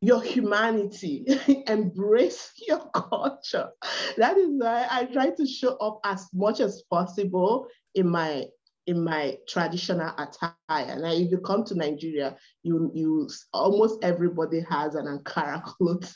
your 0.00 0.22
humanity, 0.22 1.24
embrace 1.66 2.52
your 2.68 2.90
culture. 2.90 3.70
That 4.18 4.36
is 4.36 4.50
why 4.50 4.86
I 4.90 5.06
try 5.06 5.30
to 5.30 5.46
show 5.46 5.76
up 5.78 6.00
as 6.04 6.28
much 6.34 6.60
as 6.60 6.82
possible 6.90 7.68
in 7.94 8.10
my 8.10 8.44
in 8.86 9.02
my 9.02 9.38
traditional 9.48 10.12
attire. 10.18 10.52
Now, 10.68 11.12
if 11.12 11.30
you 11.30 11.38
come 11.38 11.64
to 11.64 11.74
Nigeria, 11.74 12.36
you 12.62 12.90
you 12.94 13.28
almost 13.52 14.02
everybody 14.02 14.60
has 14.68 14.94
an 14.94 15.06
Ankara 15.06 15.62
clothes 15.64 16.14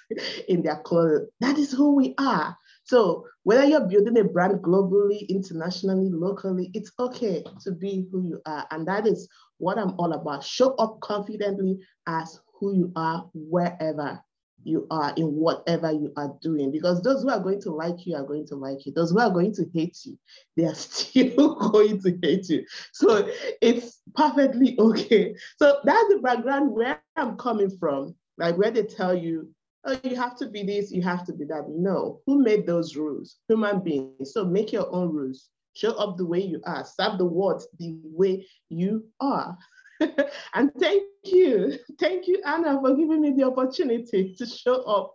in 0.49 0.63
their 0.63 0.81
clothes. 0.81 1.29
That 1.41 1.59
is 1.59 1.73
who 1.73 1.95
we 1.95 2.15
are. 2.19 2.57
So 2.85 3.27
whether 3.43 3.65
you're 3.65 3.87
building 3.87 4.19
a 4.19 4.25
brand 4.25 4.63
globally, 4.63 5.29
internationally, 5.29 6.09
locally, 6.11 6.71
it's 6.75 6.93
okay 6.99 7.45
to 7.63 7.73
be 7.73 8.07
who 8.11 8.23
you 8.27 8.41
are, 8.47 8.67
and 8.71 8.87
that 8.89 9.07
is 9.07 9.29
what 9.59 9.79
I'm 9.79 9.95
all 9.99 10.13
about. 10.13 10.45
Show 10.45 10.75
up 10.77 11.01
confidently 11.01 11.79
as 12.07 12.41
who 12.59 12.75
you 12.75 12.93
are 12.97 13.29
wherever 13.35 14.21
you 14.69 14.87
are 14.91 15.13
in 15.17 15.27
whatever 15.27 15.91
you 15.91 16.13
are 16.17 16.35
doing. 16.43 16.71
Because 16.71 17.03
those 17.03 17.23
who 17.23 17.31
are 17.31 17.41
going 17.41 17.61
to 17.63 17.71
like 17.71 18.07
you 18.07 18.15
are 18.15 18.25
going 18.25 18.47
to 18.49 18.57
like 18.57 18.85
you. 18.85 18.93
Those 18.93 19.11
who 19.11 19.19
are 19.19 19.31
going 19.31 19.55
to 19.55 19.67
hate 19.75 19.99
you 20.05 20.19
they 20.59 20.65
are 20.65 20.75
still 20.75 21.55
going 21.55 22.01
to 22.03 22.19
hate 22.23 22.49
you. 22.49 22.65
So 22.93 23.31
it's 23.63 24.01
perfectly 24.15 24.77
okay. 24.79 25.35
So 25.57 25.81
that's 25.85 26.09
the 26.09 26.21
background 26.23 26.73
where 26.73 27.01
i'm 27.17 27.37
coming 27.37 27.71
from. 27.79 28.15
Like 28.37 28.59
where 28.59 28.71
they 28.71 28.83
tell 28.83 29.15
you 29.15 29.49
oh 29.85 29.99
you 30.03 30.17
have 30.17 30.37
to 30.39 30.49
be 30.49 30.63
this 30.65 30.91
you 30.91 31.03
have 31.03 31.25
to 31.27 31.33
be 31.33 31.45
that. 31.47 31.65
No. 31.69 32.21
Who 32.27 32.43
made 32.43 32.67
those 32.67 32.97
rules? 32.97 33.37
Human 33.49 33.81
beings. 33.81 34.33
So 34.33 34.45
make 34.45 34.73
your 34.73 34.93
own 34.93 35.11
rules. 35.11 35.49
Show 35.75 35.93
up 35.93 36.17
the 36.17 36.27
way 36.27 36.41
you 36.41 36.61
are. 36.67 36.85
Serve 36.85 37.19
the 37.19 37.25
world 37.25 37.63
the 37.79 37.97
way 38.03 38.47
you 38.69 39.05
are 39.21 39.57
and 40.55 40.71
thank 40.79 41.03
you. 41.25 41.79
Thank 41.99 42.27
you, 42.27 42.41
Ana, 42.45 42.81
for 42.81 42.95
giving 42.95 43.21
me 43.21 43.33
the 43.33 43.45
opportunity 43.45 44.35
to 44.37 44.47
show 44.47 44.83
up 44.83 45.15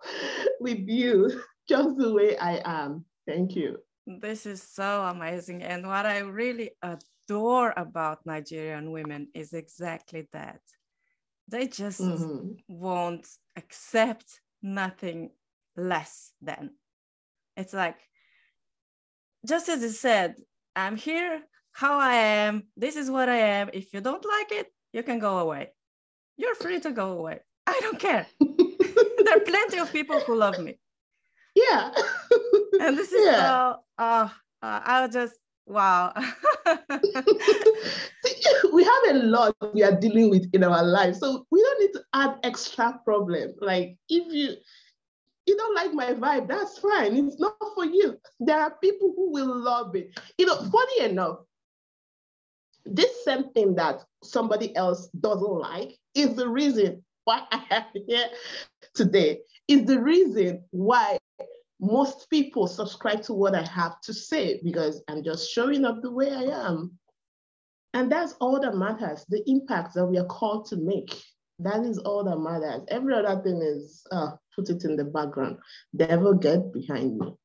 with 0.60 0.80
you 0.88 1.42
just 1.68 1.98
the 1.98 2.13
way 2.13 2.38
I 2.38 2.62
am. 2.66 3.06
Thank 3.28 3.56
you. 3.56 3.78
This 4.06 4.46
is 4.46 4.62
so 4.62 5.04
amazing. 5.04 5.63
And 5.63 5.88
what 5.88 6.06
I 6.06 6.20
really 6.20 6.72
adore 6.82 7.74
about 7.78 8.25
Nigerian 8.25 8.92
women 8.92 9.30
is 9.34 9.54
exactly 9.54 10.28
that. 10.34 10.60
They 11.48 11.68
just 11.68 12.02
mm-hmm. 12.02 12.52
won't 12.68 13.28
accept 13.56 14.42
nothing 14.62 15.32
less 15.78 16.32
than. 16.42 16.72
It's 17.56 17.74
like, 17.74 17.98
just 19.46 19.70
as 19.70 19.82
you 19.82 19.90
said, 19.90 20.36
I'm 20.75 20.96
here 20.96 21.42
how 21.74 22.00
I 22.00 22.16
am. 22.16 22.63
This 22.78 22.96
is 22.96 23.10
what 23.12 23.30
I 23.30 23.38
am. 23.38 23.70
If 23.74 23.94
you 23.94 24.02
don't 24.02 24.24
like 24.24 24.52
it, 24.52 24.68
you 24.94 25.04
can 25.04 25.20
go 25.20 25.40
away. 25.40 25.72
You're 26.38 26.56
free 26.56 26.80
to 26.80 26.92
go 26.92 27.18
away. 27.18 27.40
I 27.68 27.80
don't 27.82 28.00
care. 28.00 28.26
there 28.40 29.38
are 29.38 29.46
plenty 29.46 29.80
of 29.80 29.92
people 29.92 30.20
who 30.22 30.36
love 30.36 30.60
me. 30.60 30.80
Yeah. 31.56 31.92
and 32.80 32.98
this 32.98 33.12
is 33.12 33.26
yeah. 33.26 33.38
so, 33.38 33.80
uh, 33.98 34.30
uh, 34.62 34.80
I'll 34.84 35.10
just, 35.10 35.36
wow. 35.66 36.14
we 38.74 38.84
have 38.84 39.04
a 39.10 39.14
lot 39.14 39.56
we 39.74 39.84
are 39.84 40.00
dealing 40.00 40.30
with 40.30 40.50
in 40.54 40.64
our 40.64 40.84
life. 40.84 41.16
So 41.16 41.46
we 41.52 41.62
don't 41.62 41.80
need 41.82 41.94
to 41.94 42.04
add 42.14 42.40
extra 42.44 43.00
problem. 43.04 43.54
Like 43.62 43.98
if 44.10 44.34
you, 44.34 44.56
you 45.46 45.58
don't 45.58 45.76
like 45.76 45.94
my 45.94 46.14
vibe, 46.14 46.48
that's 46.48 46.80
fine. 46.80 47.16
It's 47.16 47.40
not 47.40 47.56
for 47.76 47.86
you. 47.86 48.18
There 48.40 48.60
are 48.60 48.76
people 48.82 49.14
who 49.16 49.32
will 49.32 49.56
love 49.56 49.96
it. 49.96 50.18
You 50.38 50.46
know, 50.46 50.56
funny 50.56 51.12
enough, 51.12 51.40
this 52.86 53.24
same 53.24 53.50
thing 53.54 53.75
that 53.75 54.04
somebody 54.24 54.75
else 54.75 55.10
doesn't 55.20 55.60
like 55.60 55.98
is 56.16 56.36
the 56.36 56.48
reason 56.48 57.04
why 57.24 57.44
I 57.52 57.63
am 57.72 57.84
here 58.08 58.28
today, 58.94 59.40
is 59.68 59.86
the 59.86 60.02
reason 60.02 60.63
why 60.72 61.18
most 61.80 62.30
people 62.30 62.68
subscribe 62.68 63.22
to 63.24 63.34
what 63.34 63.56
I 63.56 63.63
have 63.63 64.00
to 64.02 64.13
say 64.13 64.60
because 64.63 65.02
I'm 65.08 65.24
just 65.24 65.52
showing 65.52 65.86
up 65.86 66.02
the 66.02 66.12
way 66.12 66.32
I 66.32 66.68
am. 66.68 66.98
And 67.94 68.12
that's 68.12 68.34
all 68.40 68.60
that 68.62 68.75
matters 68.75 69.25
the 69.30 69.44
impact 69.48 69.94
that 69.94 70.06
we 70.06 70.18
are 70.18 70.25
called 70.25 70.66
to 70.68 70.78
make. 70.78 71.13
That 71.60 71.84
is 71.84 72.00
all 72.00 72.24
that 72.24 72.38
matters. 72.38 72.84
Every 72.88 73.13
other 73.13 73.42
thing 73.44 73.62
is 73.62 74.06
uh, 74.12 74.32
put 74.56 74.70
it 74.70 74.84
in 74.84 74.96
the 74.96 75.04
background. 75.04 75.58
Devil 75.96 76.34
get 76.34 76.74
behind 76.74 77.18
me. 77.18 77.36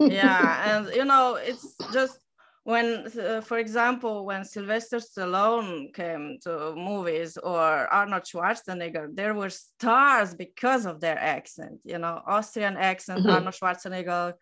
yeah, 0.00 0.76
and 0.76 0.94
you 0.94 1.04
know, 1.04 1.36
it's 1.36 1.74
just 1.92 2.18
when, 2.66 3.06
uh, 3.20 3.40
for 3.42 3.58
example, 3.58 4.26
when 4.26 4.44
Sylvester 4.44 4.96
Stallone 4.96 5.94
came 5.94 6.36
to 6.42 6.74
movies 6.74 7.36
or 7.36 7.62
Arnold 7.94 8.24
Schwarzenegger, 8.24 9.06
there 9.14 9.34
were 9.34 9.50
stars 9.50 10.34
because 10.34 10.84
of 10.84 10.98
their 10.98 11.16
accent, 11.16 11.78
you 11.84 11.98
know, 11.98 12.20
Austrian 12.26 12.76
accent, 12.76 13.20
mm-hmm. 13.20 13.30
Arnold 13.30 13.54
Schwarzenegger, 13.54 14.32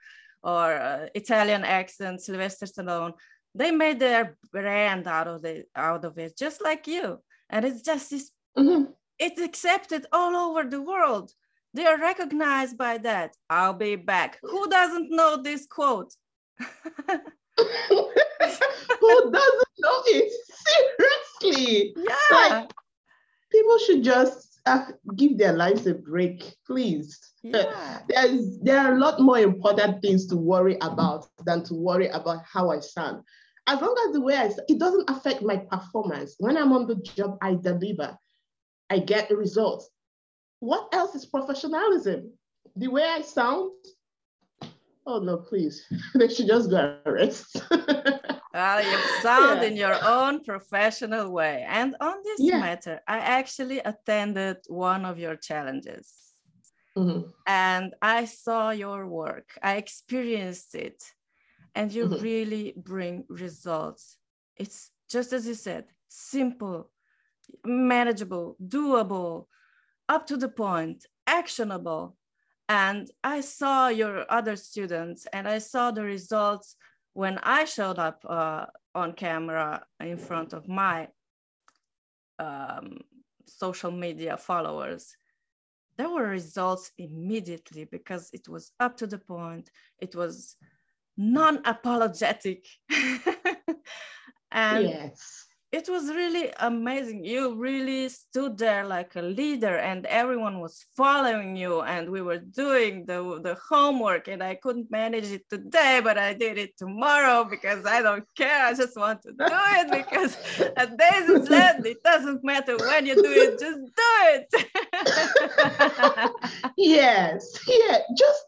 or 0.42 0.72
uh, 0.72 1.06
Italian 1.14 1.64
accent, 1.64 2.22
Sylvester 2.22 2.64
Stallone. 2.64 3.12
They 3.54 3.70
made 3.70 3.98
their 4.00 4.38
brand 4.50 5.06
out 5.06 5.28
of 5.28 5.42
the 5.42 5.64
out 5.76 6.06
of 6.06 6.16
it, 6.16 6.34
just 6.34 6.64
like 6.64 6.86
you. 6.86 7.18
And 7.50 7.66
it's 7.66 7.82
just 7.82 8.08
this. 8.08 8.30
Mm-hmm. 8.56 8.84
It's 9.18 9.40
accepted 9.42 10.06
all 10.12 10.34
over 10.34 10.64
the 10.64 10.80
world. 10.80 11.30
They 11.74 11.84
are 11.84 12.00
recognized 12.00 12.78
by 12.78 12.96
that. 12.98 13.36
I'll 13.50 13.74
be 13.74 13.96
back. 13.96 14.38
Who 14.40 14.70
doesn't 14.70 15.10
know 15.10 15.42
this 15.42 15.66
quote? 15.66 16.14
Who 19.00 19.30
doesn't 19.30 19.74
know 19.78 20.02
it? 20.06 20.32
Seriously. 21.42 21.94
Yeah. 21.96 22.14
Like, 22.30 22.70
people 23.50 23.78
should 23.78 24.02
just 24.02 24.60
uh, 24.66 24.86
give 25.16 25.38
their 25.38 25.52
lives 25.52 25.86
a 25.86 25.94
break, 25.94 26.54
please. 26.66 27.18
yeah. 27.42 28.00
There's, 28.08 28.58
there 28.60 28.78
are 28.78 28.94
a 28.94 28.98
lot 28.98 29.20
more 29.20 29.38
important 29.38 30.02
things 30.02 30.26
to 30.28 30.36
worry 30.36 30.78
about 30.80 31.26
than 31.44 31.62
to 31.64 31.74
worry 31.74 32.08
about 32.08 32.42
how 32.50 32.70
I 32.70 32.80
sound. 32.80 33.22
As 33.66 33.80
long 33.80 33.96
as 34.06 34.12
the 34.12 34.20
way 34.20 34.36
I, 34.36 34.50
it 34.68 34.78
doesn't 34.78 35.08
affect 35.08 35.42
my 35.42 35.56
performance. 35.56 36.36
When 36.38 36.56
I'm 36.56 36.72
on 36.72 36.86
the 36.86 36.96
job, 36.96 37.38
I 37.40 37.54
deliver, 37.54 38.16
I 38.90 38.98
get 38.98 39.28
the 39.28 39.36
results. 39.36 39.88
What 40.60 40.88
else 40.92 41.14
is 41.14 41.26
professionalism? 41.26 42.32
The 42.76 42.88
way 42.88 43.04
I 43.04 43.22
sound? 43.22 43.70
Oh 45.06 45.18
no, 45.20 45.36
please. 45.38 45.84
they 46.14 46.28
should 46.28 46.46
just 46.46 46.70
go 46.70 46.98
arrest. 47.06 47.62
Well, 48.54 48.80
you 48.84 48.98
sound 49.20 49.62
Yeah. 49.62 49.68
in 49.68 49.76
your 49.76 49.96
own 50.06 50.44
professional 50.44 51.32
way. 51.32 51.66
And 51.68 51.96
on 52.00 52.14
this 52.22 52.38
Yeah. 52.38 52.60
matter, 52.60 53.00
I 53.08 53.18
actually 53.18 53.80
attended 53.80 54.58
one 54.68 55.04
of 55.04 55.18
your 55.18 55.34
challenges 55.34 56.34
Mhm. 56.96 57.32
and 57.48 57.94
I 58.00 58.26
saw 58.26 58.70
your 58.70 59.08
work. 59.08 59.58
I 59.60 59.74
experienced 59.76 60.76
it. 60.76 61.02
And 61.74 61.92
you 61.92 62.06
Mhm. 62.06 62.22
really 62.22 62.74
bring 62.76 63.24
results. 63.28 64.18
It's 64.56 64.92
just 65.10 65.32
as 65.32 65.48
you 65.48 65.54
said, 65.54 65.86
simple, 66.06 66.92
manageable, 67.64 68.56
doable, 68.62 69.48
up 70.08 70.26
to 70.28 70.36
the 70.36 70.48
point, 70.48 71.06
actionable. 71.26 72.16
And 72.68 73.10
I 73.22 73.40
saw 73.40 73.88
your 73.88 74.24
other 74.30 74.56
students 74.56 75.26
and 75.32 75.46
I 75.46 75.58
saw 75.58 75.90
the 75.90 76.02
results 76.02 76.76
when 77.12 77.38
I 77.42 77.64
showed 77.64 77.98
up 77.98 78.24
uh, 78.28 78.66
on 78.94 79.12
camera 79.12 79.84
in 80.00 80.16
front 80.16 80.52
of 80.52 80.68
my 80.68 81.08
um, 82.38 82.98
social 83.46 83.90
media 83.90 84.36
followers. 84.36 85.16
There 85.96 86.08
were 86.08 86.26
results 86.26 86.90
immediately 86.98 87.84
because 87.84 88.30
it 88.32 88.48
was 88.48 88.72
up 88.80 88.96
to 88.96 89.06
the 89.06 89.18
point, 89.18 89.70
it 90.00 90.16
was 90.16 90.56
non 91.16 91.60
apologetic. 91.64 92.66
and 94.50 94.88
yes. 94.88 95.43
It 95.74 95.88
was 95.88 96.04
really 96.08 96.52
amazing. 96.60 97.24
You 97.24 97.56
really 97.56 98.08
stood 98.08 98.56
there 98.56 98.86
like 98.86 99.16
a 99.16 99.22
leader, 99.22 99.76
and 99.78 100.06
everyone 100.06 100.60
was 100.60 100.84
following 100.96 101.56
you. 101.56 101.80
And 101.80 102.10
we 102.10 102.22
were 102.22 102.38
doing 102.38 103.04
the, 103.06 103.40
the 103.42 103.56
homework, 103.68 104.28
and 104.28 104.40
I 104.40 104.54
couldn't 104.54 104.88
manage 104.90 105.30
it 105.32 105.44
today, 105.50 106.00
but 106.02 106.16
I 106.16 106.32
did 106.32 106.58
it 106.58 106.78
tomorrow 106.78 107.42
because 107.44 107.84
I 107.86 108.02
don't 108.02 108.24
care. 108.36 108.66
I 108.66 108.74
just 108.74 108.96
want 108.96 109.22
to 109.22 109.32
do 109.32 109.46
it 109.80 109.90
because 109.90 110.36
a 110.60 110.80
as 110.80 110.90
Daisy 111.02 111.46
said, 111.46 111.84
it 111.84 112.02
doesn't 112.04 112.44
matter 112.44 112.76
when 112.76 113.06
you 113.06 113.16
do 113.16 113.32
it, 113.44 113.58
just 113.58 113.80
do 114.02 114.12
it. 114.36 114.46
yes. 116.76 117.58
Yeah. 117.66 117.98
Just 118.16 118.44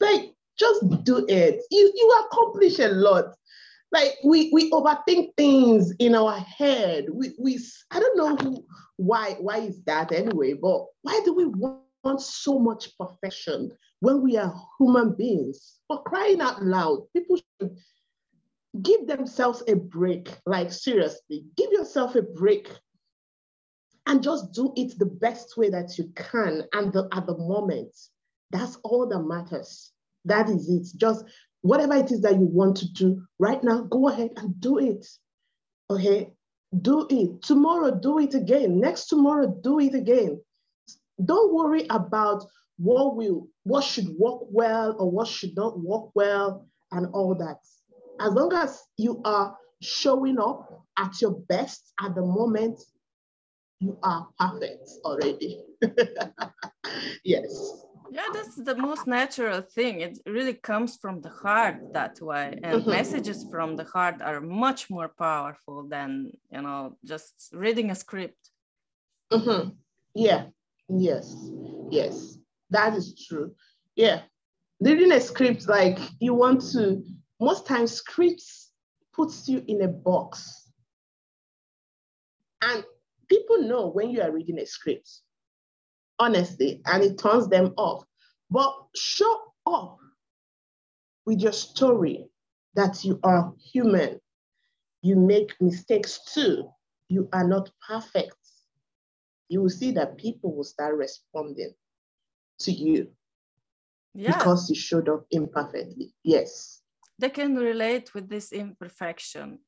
like 0.00 0.34
just 0.58 1.04
do 1.04 1.24
it. 1.28 1.62
You 1.70 1.92
you 1.94 2.24
accomplish 2.26 2.78
a 2.78 2.88
lot. 2.88 3.34
Like 3.90 4.16
we 4.22 4.50
we 4.52 4.70
overthink 4.70 5.34
things 5.36 5.92
in 5.98 6.14
our 6.14 6.38
head. 6.38 7.06
We 7.10 7.34
we 7.38 7.58
I 7.90 8.00
don't 8.00 8.16
know 8.16 8.36
who 8.36 8.64
why 8.96 9.36
why 9.40 9.58
is 9.58 9.82
that 9.84 10.12
anyway, 10.12 10.52
but 10.54 10.84
why 11.02 11.20
do 11.24 11.34
we 11.34 11.46
want 11.46 12.20
so 12.20 12.58
much 12.58 12.96
perfection 12.98 13.72
when 14.00 14.22
we 14.22 14.36
are 14.36 14.54
human 14.78 15.14
beings? 15.14 15.78
For 15.88 16.02
crying 16.02 16.40
out 16.40 16.62
loud, 16.62 17.06
people 17.16 17.36
should 17.60 17.76
give 18.82 19.06
themselves 19.06 19.62
a 19.68 19.76
break. 19.76 20.28
Like 20.44 20.70
seriously, 20.70 21.46
give 21.56 21.72
yourself 21.72 22.14
a 22.14 22.22
break 22.22 22.70
and 24.08 24.22
just 24.22 24.52
do 24.52 24.72
it 24.74 24.98
the 24.98 25.06
best 25.06 25.56
way 25.56 25.68
that 25.70 25.98
you 25.98 26.10
can 26.16 26.64
and 26.72 26.92
the, 26.92 27.08
at 27.12 27.26
the 27.26 27.36
moment. 27.36 27.94
That's 28.50 28.76
all 28.82 29.06
that 29.06 29.20
matters. 29.20 29.92
That 30.24 30.48
is 30.48 30.68
it. 30.68 30.98
Just 30.98 31.24
whatever 31.62 31.94
it 31.94 32.10
is 32.10 32.20
that 32.22 32.34
you 32.34 32.46
want 32.46 32.76
to 32.78 32.92
do 32.92 33.22
right 33.38 33.62
now, 33.62 33.82
go 33.82 34.08
ahead 34.08 34.30
and 34.36 34.60
do 34.60 34.78
it. 34.78 35.06
Okay? 35.90 36.32
Do 36.82 37.06
it. 37.10 37.42
Tomorrow, 37.42 37.98
do 38.00 38.18
it 38.18 38.34
again. 38.34 38.80
Next 38.80 39.06
tomorrow, 39.06 39.46
do 39.62 39.80
it 39.80 39.94
again. 39.94 40.40
Don't 41.24 41.54
worry 41.54 41.86
about 41.90 42.44
what 42.76 43.16
will, 43.16 43.48
what 43.64 43.82
should 43.84 44.08
work 44.18 44.42
well 44.50 44.94
or 44.98 45.10
what 45.10 45.26
should 45.26 45.56
not 45.56 45.80
work 45.80 46.10
well 46.14 46.66
and 46.92 47.06
all 47.12 47.34
that. 47.34 47.58
As 48.20 48.32
long 48.32 48.52
as 48.52 48.82
you 48.96 49.20
are 49.24 49.56
showing 49.80 50.38
up 50.38 50.84
at 50.98 51.20
your 51.20 51.32
best 51.48 51.92
at 52.02 52.14
the 52.14 52.22
moment, 52.22 52.80
you 53.80 53.96
are 54.02 54.28
perfect 54.38 54.88
already. 55.04 55.62
yes. 57.24 57.84
Yeah, 58.10 58.26
that's 58.32 58.56
the 58.56 58.74
most 58.74 59.06
natural 59.06 59.60
thing. 59.60 60.00
It 60.00 60.18
really 60.26 60.54
comes 60.54 60.96
from 60.96 61.20
the 61.20 61.28
heart 61.28 61.76
that 61.92 62.20
way. 62.20 62.58
And 62.62 62.82
Mhm. 62.82 62.90
messages 62.90 63.44
from 63.44 63.76
the 63.76 63.84
heart 63.84 64.22
are 64.22 64.40
much 64.40 64.90
more 64.90 65.08
powerful 65.08 65.88
than, 65.88 66.32
you 66.50 66.62
know, 66.62 66.96
just 67.04 67.50
reading 67.52 67.90
a 67.90 67.94
script. 67.94 68.50
Mhm. 69.30 69.76
Yeah. 70.14 70.48
Yes. 70.88 71.34
Yes. 71.90 72.38
That 72.70 72.94
is 72.96 73.14
true. 73.26 73.54
Yeah. 73.94 74.22
Reading 74.80 75.12
a 75.12 75.20
script, 75.20 75.68
like 75.68 75.98
you 76.20 76.34
want 76.34 76.62
to, 76.72 77.04
most 77.40 77.66
times 77.66 77.92
scripts 77.92 78.72
puts 79.12 79.48
you 79.48 79.62
in 79.66 79.82
a 79.82 79.88
box. 79.88 80.70
And 82.62 82.84
people 83.28 83.62
know 83.62 83.88
when 83.88 84.10
you 84.10 84.22
are 84.22 84.32
reading 84.32 84.58
a 84.58 84.66
script, 84.66 85.08
honestly, 86.18 86.82
and 86.86 87.02
it 87.02 87.18
turns 87.18 87.48
them 87.48 87.72
off. 87.76 88.04
But 88.50 88.72
show 88.96 89.52
up 89.66 89.98
with 91.26 91.40
your 91.40 91.52
story 91.52 92.28
that 92.74 93.04
you 93.04 93.20
are 93.22 93.52
human. 93.72 94.20
You 95.02 95.16
make 95.16 95.54
mistakes 95.60 96.20
too. 96.32 96.70
You 97.08 97.28
are 97.32 97.46
not 97.46 97.70
perfect. 97.86 98.34
You 99.48 99.62
will 99.62 99.70
see 99.70 99.92
that 99.92 100.16
people 100.18 100.54
will 100.54 100.64
start 100.64 100.96
responding 100.96 101.72
to 102.60 102.72
you 102.72 103.10
Yeah, 104.14 104.36
because 104.36 104.68
you 104.68 104.74
showed 104.76 105.08
up 105.08 105.26
imperfectly. 105.30 106.14
Yes. 106.24 106.82
they 107.20 107.30
can 107.30 107.56
relate 107.56 108.14
with 108.14 108.28
this 108.28 108.52
imperfection 108.52 109.58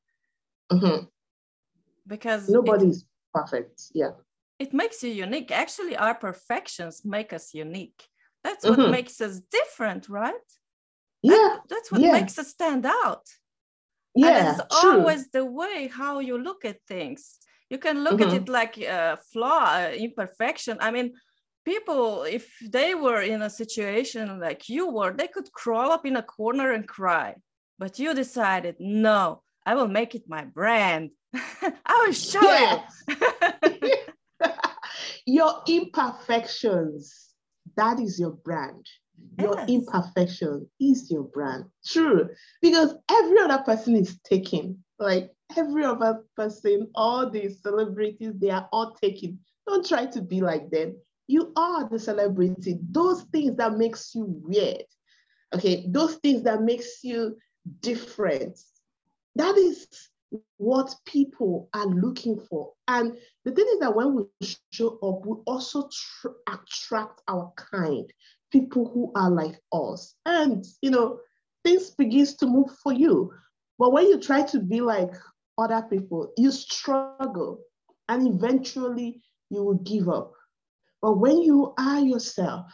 Mhm. 0.71 1.09
because 2.07 2.47
it- 2.47 2.53
Nobody 2.53 2.87
is 2.87 3.05
perfect. 3.33 3.91
Yeah. 3.93 4.11
It 4.61 4.73
makes 4.73 5.01
you 5.03 5.11
unique. 5.25 5.51
Actually, 5.51 5.95
our 5.97 6.15
perfections 6.27 7.03
make 7.03 7.33
us 7.33 7.45
unique. 7.53 7.99
That's 8.45 8.63
what 8.65 8.79
Mhm. 8.79 8.91
makes 8.97 9.15
us 9.21 9.35
different, 9.59 10.03
right? 10.09 10.47
Yeah. 11.23 11.51
That's 11.71 11.91
what 11.91 12.01
Yeah. 12.01 12.13
makes 12.19 12.37
us 12.41 12.49
stand 12.49 12.85
out. 12.85 13.25
Yeah. 14.13 14.51
it's 14.51 14.61
always 14.83 15.23
the 15.37 15.45
way 15.45 15.87
how 15.87 16.19
you 16.19 16.37
look 16.37 16.65
at 16.65 16.77
things. 16.93 17.21
You 17.69 17.77
can 17.85 18.03
look 18.03 18.19
Mhm. 18.19 18.25
at 18.27 18.33
it 18.39 18.49
like 18.49 18.75
a 18.77 19.17
flaw, 19.31 19.63
uh, 19.81 19.91
imperfection. 20.05 20.75
I 20.87 20.89
mean, 20.91 21.07
people, 21.71 22.23
if 22.37 22.45
they 22.75 22.93
were 23.05 23.21
in 23.33 23.41
a 23.41 23.49
situation 23.61 24.23
like 24.47 24.61
you 24.75 24.83
were, 24.97 25.13
they 25.13 25.29
could 25.35 25.49
crawl 25.61 25.89
up 25.95 26.05
in 26.05 26.15
a 26.17 26.23
corner 26.37 26.67
and 26.75 26.85
cry. 26.97 27.29
But 27.81 27.99
you 27.99 28.13
decided, 28.13 28.75
no, 28.79 29.43
I 29.69 29.75
will 29.75 29.87
make 29.99 30.13
it 30.19 30.25
my 30.27 30.43
brand. 30.57 31.11
I 31.91 31.95
will 32.01 32.13
show 32.31 32.49
you. 32.63 32.77
your 35.25 35.61
imperfections, 35.67 37.33
that 37.75 37.99
is 37.99 38.19
your 38.19 38.31
brand. 38.31 38.85
Your 39.37 39.55
Yes. 39.55 39.69
imperfection 39.69 40.69
is 40.79 41.11
your 41.11 41.23
brand. 41.23 41.65
True. 41.85 42.29
Because 42.61 42.95
every 43.09 43.39
other 43.39 43.63
person 43.63 43.95
is 43.95 44.19
taken. 44.23 44.83
Like 44.99 45.31
every 45.55 45.83
other 45.85 46.25
person, 46.35 46.89
all 46.95 47.29
these 47.29 47.61
celebrities, 47.61 48.33
they 48.39 48.49
are 48.49 48.67
all 48.71 48.93
taken. 49.01 49.39
Don't 49.67 49.85
try 49.85 50.05
to 50.07 50.21
be 50.21 50.41
like 50.41 50.69
them. 50.71 50.97
You 51.27 51.53
are 51.55 51.87
the 51.87 51.99
celebrity. 51.99 52.79
Those 52.89 53.23
things 53.31 53.55
that 53.57 53.77
makes 53.77 54.13
you 54.15 54.25
weird. 54.27 54.83
Okay, 55.53 55.85
those 55.89 56.15
things 56.15 56.43
that 56.43 56.61
makes 56.61 57.03
you 57.03 57.37
different. 57.81 58.59
That 59.35 59.57
is 59.57 59.87
what 60.57 60.95
people 61.05 61.69
are 61.73 61.87
looking 61.87 62.39
for. 62.39 62.71
And 62.87 63.17
the 63.45 63.51
thing 63.51 63.65
is 63.73 63.79
that 63.79 63.95
when 63.95 64.15
we 64.15 64.47
show 64.71 64.97
up, 65.01 65.25
we 65.25 65.37
also 65.45 65.89
tr- 65.91 66.37
attract 66.47 67.21
our 67.27 67.51
kind, 67.55 68.11
people 68.51 68.89
who 68.93 69.11
are 69.15 69.29
like 69.29 69.59
us. 69.73 70.15
And, 70.25 70.65
you 70.81 70.91
know, 70.91 71.19
things 71.63 71.91
begins 71.91 72.35
to 72.35 72.47
move 72.47 72.71
for 72.83 72.93
you. 72.93 73.33
But 73.79 73.91
when 73.91 74.07
you 74.07 74.19
try 74.19 74.43
to 74.43 74.59
be 74.59 74.81
like 74.81 75.11
other 75.57 75.81
people, 75.89 76.31
you 76.37 76.51
struggle 76.51 77.59
and 78.09 78.27
eventually 78.27 79.21
you 79.49 79.63
will 79.63 79.79
give 79.79 80.09
up. 80.09 80.33
But 81.01 81.13
when 81.13 81.41
you 81.41 81.73
are 81.77 81.99
yourself, 81.99 82.71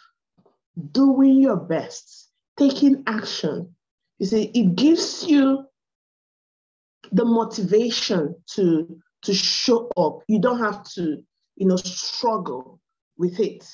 doing 0.91 1.41
your 1.41 1.55
best, 1.55 2.29
taking 2.57 3.03
action, 3.07 3.73
you 4.19 4.25
see, 4.25 4.51
it 4.53 4.75
gives 4.75 5.25
you 5.25 5.66
the 7.11 7.25
motivation 7.25 8.35
to 8.55 8.99
to 9.23 9.33
show 9.33 9.89
up. 9.97 10.19
You 10.27 10.39
don't 10.39 10.59
have 10.59 10.83
to, 10.95 11.17
you 11.55 11.67
know, 11.67 11.75
struggle 11.75 12.79
with 13.17 13.39
it 13.39 13.67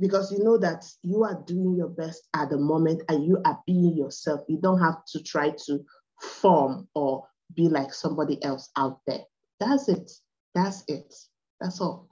because 0.00 0.32
you 0.32 0.42
know 0.42 0.58
that 0.58 0.84
you 1.02 1.24
are 1.24 1.42
doing 1.46 1.76
your 1.76 1.88
best 1.88 2.26
at 2.34 2.50
the 2.50 2.58
moment 2.58 3.02
and 3.08 3.24
you 3.24 3.40
are 3.44 3.60
being 3.66 3.96
yourself. 3.96 4.40
You 4.48 4.58
don't 4.58 4.80
have 4.80 5.04
to 5.12 5.22
try 5.22 5.50
to 5.66 5.84
form 6.20 6.88
or 6.94 7.24
be 7.54 7.68
like 7.68 7.92
somebody 7.92 8.42
else 8.42 8.70
out 8.76 9.00
there. 9.06 9.24
That's 9.60 9.88
it. 9.88 10.10
That's 10.54 10.84
it. 10.88 11.14
That's 11.60 11.80
all. 11.80 12.08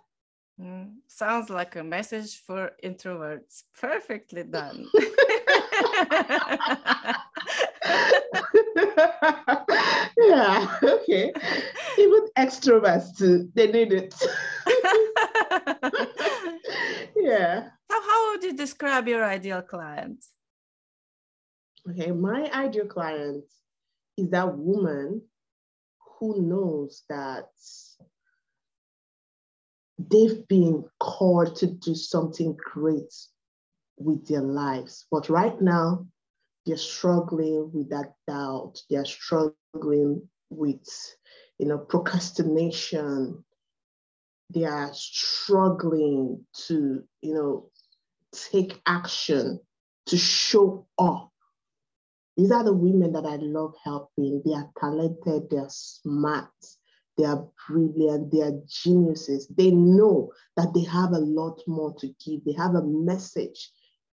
Mm, 0.60 0.92
sounds 1.08 1.50
like 1.50 1.76
a 1.76 1.82
message 1.82 2.42
for 2.46 2.72
introverts. 2.84 3.64
Perfectly 3.78 4.44
done. 4.44 4.86
yeah, 10.18 10.78
okay. 10.82 11.32
Even 11.98 12.26
extroverts 12.38 13.16
too, 13.16 13.50
they 13.54 13.70
need 13.70 13.92
it. 13.92 14.14
yeah. 17.16 17.68
So 17.90 18.00
how 18.00 18.30
would 18.30 18.44
you 18.44 18.54
describe 18.54 19.08
your 19.08 19.24
ideal 19.24 19.62
client? 19.62 20.24
Okay, 21.90 22.12
my 22.12 22.50
ideal 22.52 22.86
client 22.86 23.44
is 24.16 24.30
that 24.30 24.56
woman 24.56 25.22
who 26.18 26.42
knows 26.42 27.02
that 27.08 27.48
they've 29.98 30.46
been 30.48 30.84
called 30.98 31.56
to 31.56 31.66
do 31.66 31.94
something 31.94 32.56
great 32.72 33.12
with 33.96 34.26
their 34.26 34.42
lives. 34.42 35.06
But 35.10 35.28
right 35.28 35.60
now, 35.60 36.06
they're 36.66 36.76
struggling 36.76 37.70
with 37.72 37.90
that 37.90 38.14
doubt. 38.26 38.80
They're 38.88 39.04
struggling 39.04 40.28
with, 40.50 40.88
you 41.58 41.66
know, 41.66 41.78
procrastination. 41.78 43.44
They 44.50 44.64
are 44.64 44.90
struggling 44.92 46.46
to, 46.66 47.02
you 47.22 47.34
know, 47.34 47.70
take 48.32 48.80
action, 48.86 49.60
to 50.06 50.16
show 50.16 50.86
up. 50.98 51.30
These 52.36 52.50
are 52.50 52.64
the 52.64 52.72
women 52.72 53.12
that 53.12 53.26
I 53.26 53.36
love 53.36 53.74
helping. 53.82 54.42
They 54.44 54.54
are 54.54 54.70
talented, 54.78 55.50
they 55.50 55.58
are 55.58 55.68
smart, 55.68 56.50
they 57.16 57.24
are 57.24 57.46
brilliant, 57.68 58.32
they 58.32 58.40
are 58.40 58.60
geniuses. 58.66 59.46
They 59.48 59.70
know 59.70 60.32
that 60.56 60.74
they 60.74 60.82
have 60.82 61.12
a 61.12 61.18
lot 61.18 61.60
more 61.66 61.94
to 61.98 62.08
give. 62.24 62.44
They 62.44 62.52
have 62.52 62.74
a 62.74 62.82
message 62.82 63.70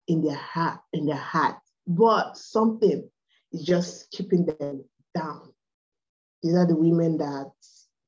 in 0.07 0.23
their 0.23 0.37
heart, 0.37 0.81
in 0.93 1.07
their 1.07 1.17
heart, 1.17 1.57
but 1.91 2.37
something 2.37 3.09
is 3.53 3.65
just 3.65 4.11
keeping 4.13 4.47
them 4.47 4.85
down. 5.15 5.53
These 6.43 6.55
are 6.55 6.67
the 6.67 6.77
women 6.77 7.19
that 7.19 7.51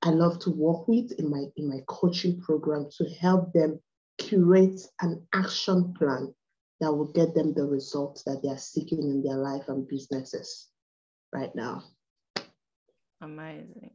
I 0.03 0.11
love 0.11 0.39
to 0.41 0.51
work 0.51 0.89
with 0.89 1.13
in 1.19 1.29
my 1.29 1.45
in 1.57 1.69
my 1.69 1.81
coaching 1.87 2.41
program 2.41 2.89
to 2.99 3.05
help 3.21 3.53
them 3.53 3.81
curate 4.19 4.81
an 5.01 5.27
action 5.35 5.95
plan 5.95 6.33
that 6.81 6.93
will 6.93 7.13
get 7.13 7.35
them 7.35 7.55
the 7.55 7.65
results 7.65 8.23
that 8.25 8.41
they 8.43 8.49
are 8.49 8.59
seeking 8.59 9.03
in 9.03 9.23
their 9.23 9.37
life 9.37 9.69
and 9.69 9.87
businesses 9.87 10.69
right 11.33 11.55
now. 11.55 11.83
Amazing. 13.21 13.91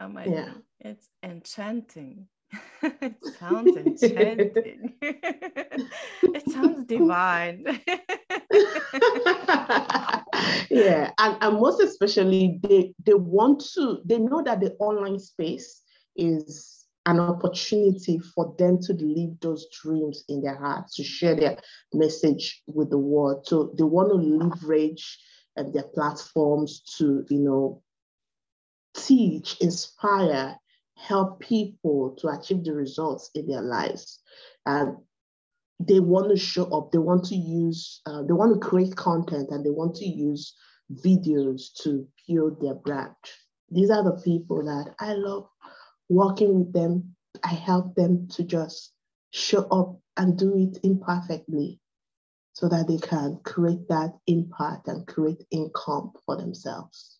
Amazing. 0.00 0.32
Yeah. 0.32 0.52
It's 0.80 1.08
enchanting. 1.22 2.28
it 2.82 3.16
sounds 3.38 3.76
enchanting. 3.76 4.94
it 5.02 6.50
sounds 6.50 6.86
divine. 6.86 7.80
yeah, 10.70 11.10
and, 11.18 11.36
and 11.40 11.60
most 11.60 11.80
especially 11.80 12.58
they 12.62 12.94
they 13.04 13.14
want 13.14 13.64
to, 13.74 14.00
they 14.04 14.18
know 14.18 14.42
that 14.42 14.60
the 14.60 14.72
online 14.78 15.18
space 15.18 15.82
is 16.16 16.86
an 17.06 17.20
opportunity 17.20 18.18
for 18.18 18.54
them 18.58 18.80
to 18.82 18.92
live 18.94 19.38
those 19.40 19.66
dreams 19.70 20.24
in 20.28 20.42
their 20.42 20.56
hearts, 20.56 20.96
to 20.96 21.04
share 21.04 21.36
their 21.36 21.56
message 21.94 22.62
with 22.66 22.90
the 22.90 22.98
world. 22.98 23.46
So 23.46 23.72
they 23.78 23.84
want 23.84 24.10
to 24.10 24.16
leverage 24.16 25.18
uh, 25.56 25.64
their 25.72 25.84
platforms 25.84 26.82
to, 26.98 27.24
you 27.30 27.38
know, 27.38 27.82
teach, 28.96 29.56
inspire, 29.60 30.58
help 30.96 31.38
people 31.40 32.16
to 32.18 32.28
achieve 32.28 32.64
the 32.64 32.74
results 32.74 33.30
in 33.34 33.46
their 33.46 33.62
lives. 33.62 34.20
And 34.64 34.96
they 35.78 36.00
want 36.00 36.30
to 36.30 36.36
show 36.36 36.64
up, 36.76 36.90
they 36.90 36.98
want 36.98 37.24
to 37.26 37.36
use, 37.36 38.00
uh, 38.06 38.22
they 38.22 38.32
want 38.32 38.54
to 38.54 38.66
create 38.66 38.96
content 38.96 39.50
and 39.50 39.64
they 39.64 39.70
want 39.70 39.94
to 39.96 40.06
use 40.06 40.54
videos 41.04 41.72
to 41.82 42.06
build 42.26 42.60
their 42.60 42.74
brand. 42.74 43.14
These 43.70 43.90
are 43.90 44.04
the 44.04 44.20
people 44.22 44.64
that 44.64 44.94
I 45.00 45.14
love 45.14 45.48
working 46.08 46.60
with 46.60 46.72
them. 46.72 47.14
I 47.44 47.54
help 47.54 47.94
them 47.94 48.28
to 48.32 48.44
just 48.44 48.92
show 49.32 49.62
up 49.68 49.98
and 50.16 50.38
do 50.38 50.56
it 50.56 50.78
imperfectly 50.82 51.80
so 52.54 52.68
that 52.68 52.88
they 52.88 52.96
can 52.96 53.38
create 53.44 53.86
that 53.88 54.14
impact 54.26 54.88
and 54.88 55.06
create 55.06 55.44
income 55.50 56.12
for 56.24 56.36
themselves. 56.36 57.18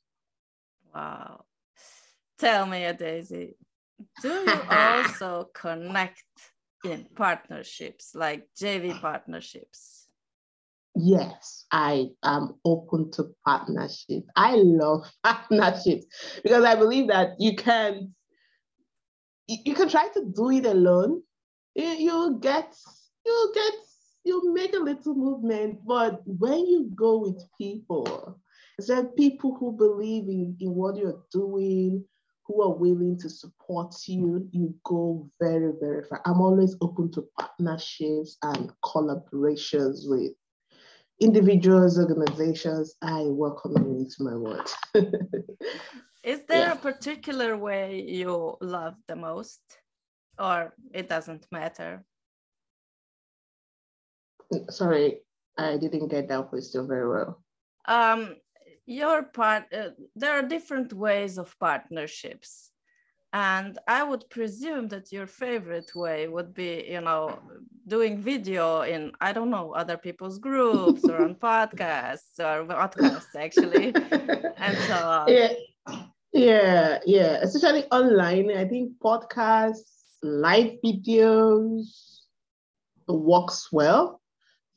Wow. 0.95 1.45
Tell 2.39 2.65
me, 2.65 2.91
Daisy, 2.99 3.57
do 4.23 4.29
you 4.29 4.61
also 4.71 5.51
connect 5.55 6.25
in 6.85 7.07
partnerships 7.17 8.15
like 8.15 8.49
JV 8.61 9.01
partnerships? 9.01 10.07
Yes, 10.95 11.67
I 11.71 12.07
am 12.23 12.55
open 12.65 13.11
to 13.13 13.35
partnership. 13.45 14.25
I 14.35 14.57
love 14.57 15.07
partnerships 15.23 16.07
because 16.43 16.65
I 16.65 16.75
believe 16.75 17.09
that 17.09 17.37
you 17.39 17.55
can 17.55 18.15
you 19.47 19.75
can 19.75 19.89
try 19.89 20.09
to 20.09 20.25
do 20.35 20.51
it 20.51 20.67
alone. 20.67 21.23
You 21.75 22.39
get 22.41 22.75
you 23.25 23.53
get 23.55 23.75
you 24.25 24.53
make 24.53 24.75
a 24.75 24.79
little 24.79 25.15
movement, 25.15 25.81
but 25.87 26.21
when 26.25 26.67
you 26.67 26.91
go 26.95 27.19
with 27.19 27.45
people, 27.59 28.41
there 28.79 29.05
people 29.05 29.55
who 29.55 29.73
believe 29.73 30.25
in, 30.25 30.57
in 30.61 30.75
what 30.75 30.97
you're 30.97 31.23
doing, 31.31 32.05
who 32.47 32.63
are 32.63 32.75
willing 32.75 33.19
to 33.19 33.29
support 33.29 33.95
you, 34.07 34.49
you 34.53 34.75
go 34.85 35.29
very, 35.41 35.73
very 35.81 36.05
far. 36.05 36.21
I'm 36.25 36.41
always 36.41 36.77
open 36.81 37.11
to 37.13 37.27
partnerships 37.39 38.37
and 38.43 38.73
collaborations 38.85 40.09
with 40.09 40.33
individuals, 41.21 41.99
organizations. 41.99 42.95
I 43.03 43.23
welcome 43.25 43.73
you 43.77 43.99
into 43.99 44.17
my 44.21 44.37
world. 44.37 44.69
Is 46.25 46.45
there 46.49 46.69
yeah. 46.69 46.73
a 46.73 46.77
particular 46.77 47.57
way 47.57 48.03
you 48.07 48.57
love 48.61 48.95
the 49.07 49.17
most, 49.17 49.61
or 50.39 50.75
it 50.93 51.09
doesn't 51.09 51.47
matter? 51.53 52.05
Sorry, 54.71 55.19
I 55.59 55.77
didn't 55.77 56.09
get 56.09 56.29
that 56.29 56.49
question 56.49 56.87
very 56.87 57.09
well. 57.09 57.43
Um, 57.87 58.37
your 58.87 59.25
part 59.25 59.65
uh, 59.73 59.91
there 60.15 60.33
are 60.33 60.43
different 60.43 60.93
ways 60.93 61.39
of 61.39 61.59
partnerships. 61.59 62.71
And 63.33 63.79
i 63.87 64.03
would 64.03 64.25
presume 64.31 64.89
that 64.89 65.13
your 65.13 65.27
favorite 65.27 65.91
way 65.95 66.29
would 66.29 66.55
be 66.55 66.87
you 66.89 67.03
know 67.03 67.39
doing 67.87 68.23
video 68.23 68.83
in 68.83 69.13
i 69.21 69.33
don't 69.33 69.51
know 69.51 69.73
other 69.73 69.99
people's 69.99 70.39
groups 70.39 71.05
or 71.05 71.17
on 71.19 71.35
podcasts 71.51 72.39
or 72.39 72.65
podcasts 72.65 73.35
actually 73.37 73.93
and 74.67 74.77
so 74.91 74.95
on. 74.95 75.29
Yeah. 75.33 75.53
Yeah 76.33 76.99
yeah. 77.05 77.33
Especially 77.43 77.85
online 77.91 78.51
i 78.57 78.65
think 78.65 78.93
podcasts 79.03 79.97
live 80.23 80.73
videos 80.85 81.87
works 83.09 83.69
well 83.73 84.21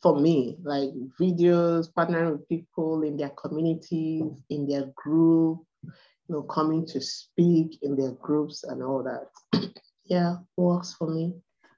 for 0.01 0.19
me, 0.19 0.57
like 0.63 0.89
videos, 1.19 1.91
partnering 1.91 2.31
with 2.33 2.47
people 2.47 3.03
in 3.03 3.17
their 3.17 3.29
communities, 3.29 4.41
in 4.49 4.67
their 4.67 4.91
group, 4.95 5.59
you 5.83 5.91
know, 6.35 6.43
coming 6.43 6.85
to 6.88 7.01
speak 7.01 7.79
in 7.81 7.95
their 7.95 8.12
groups 8.12 8.63
and 8.63 8.81
all 8.81 9.03
that. 9.03 9.71
yeah, 10.05 10.38
works 10.55 10.93
for 10.93 11.09
me. 11.09 11.33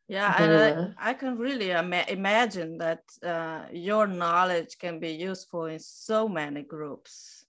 Yeah, 0.08 0.36
and 0.38 0.54
I, 1.00 1.12
I 1.12 1.14
can 1.14 1.38
really 1.38 1.72
ima- 1.72 2.06
imagine 2.10 2.78
that 2.80 3.04
uh, 3.24 3.64
your 3.72 4.08
knowledge 4.08 4.78
can 4.78 5.00
be 5.00 5.12
useful 5.12 5.66
in 5.66 5.80
so 5.80 6.28
many 6.28 6.64
groups 6.64 7.46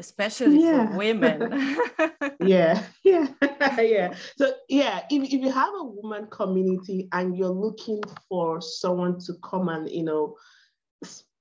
especially 0.00 0.64
yeah. 0.64 0.90
for 0.90 0.96
women. 0.96 1.52
yeah, 2.40 2.82
yeah, 3.04 3.28
yeah. 3.78 4.14
So 4.36 4.52
yeah, 4.68 5.02
if, 5.10 5.22
if 5.22 5.32
you 5.32 5.52
have 5.52 5.72
a 5.78 5.84
woman 5.84 6.26
community 6.30 7.08
and 7.12 7.36
you're 7.36 7.48
looking 7.48 8.02
for 8.28 8.60
someone 8.60 9.20
to 9.20 9.34
come 9.44 9.68
and 9.68 9.88
you 9.88 10.02
know 10.02 10.36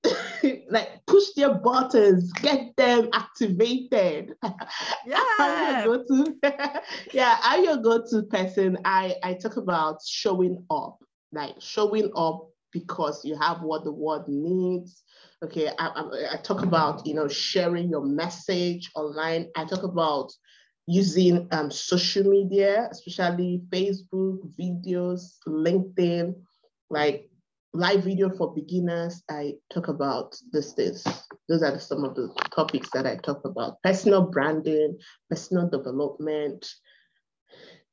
like 0.70 0.90
push 1.08 1.24
their 1.36 1.56
buttons, 1.56 2.32
get 2.34 2.76
them 2.78 3.10
activated. 3.14 4.36
Yeah. 5.06 5.24
I'm 5.40 5.86
your 5.86 5.98
go-to, 5.98 6.82
yeah, 7.14 7.38
I'm 7.42 7.64
your 7.64 7.78
go-to 7.78 8.24
person. 8.24 8.78
I, 8.86 9.16
I 9.24 9.34
talk 9.34 9.58
about 9.58 10.00
showing 10.08 10.64
up, 10.70 11.00
like 11.32 11.56
showing 11.60 12.12
up 12.16 12.50
because 12.72 13.26
you 13.26 13.36
have 13.38 13.62
what 13.62 13.84
the 13.84 13.92
world 13.92 14.28
needs. 14.28 15.04
Okay, 15.42 15.70
I, 15.80 15.88
I, 15.88 16.34
I 16.34 16.38
talk 16.38 16.64
about 16.64 17.08
you 17.08 17.14
know 17.14 17.30
sharing 17.30 17.90
your 17.90 18.04
message 18.04 18.92
online. 18.94 19.48
I 19.56 19.64
talk 19.64 19.84
about 19.84 20.34
using 20.86 21.48
um, 21.52 21.72
social 21.72 22.24
media, 22.24 22.90
especially 22.92 23.62
Facebook, 23.70 24.40
videos, 24.60 25.38
LinkedIn, 25.48 26.36
like 26.90 27.30
live 27.74 28.04
video 28.04 28.30
for 28.30 28.54
beginners. 28.54 29.24
I 29.30 29.54
talk 29.74 29.88
about 29.88 30.36
these 30.52 30.74
things. 30.74 31.06
Those 31.48 31.64
are 31.64 31.80
some 31.80 32.04
of 32.04 32.16
the 32.16 32.34
topics 32.54 32.90
that 32.94 33.08
I 33.08 33.16
talk 33.16 33.46
about 33.46 33.82
personal 33.82 34.24
branding, 34.24 34.98
personal 35.30 35.70
development. 35.70 36.68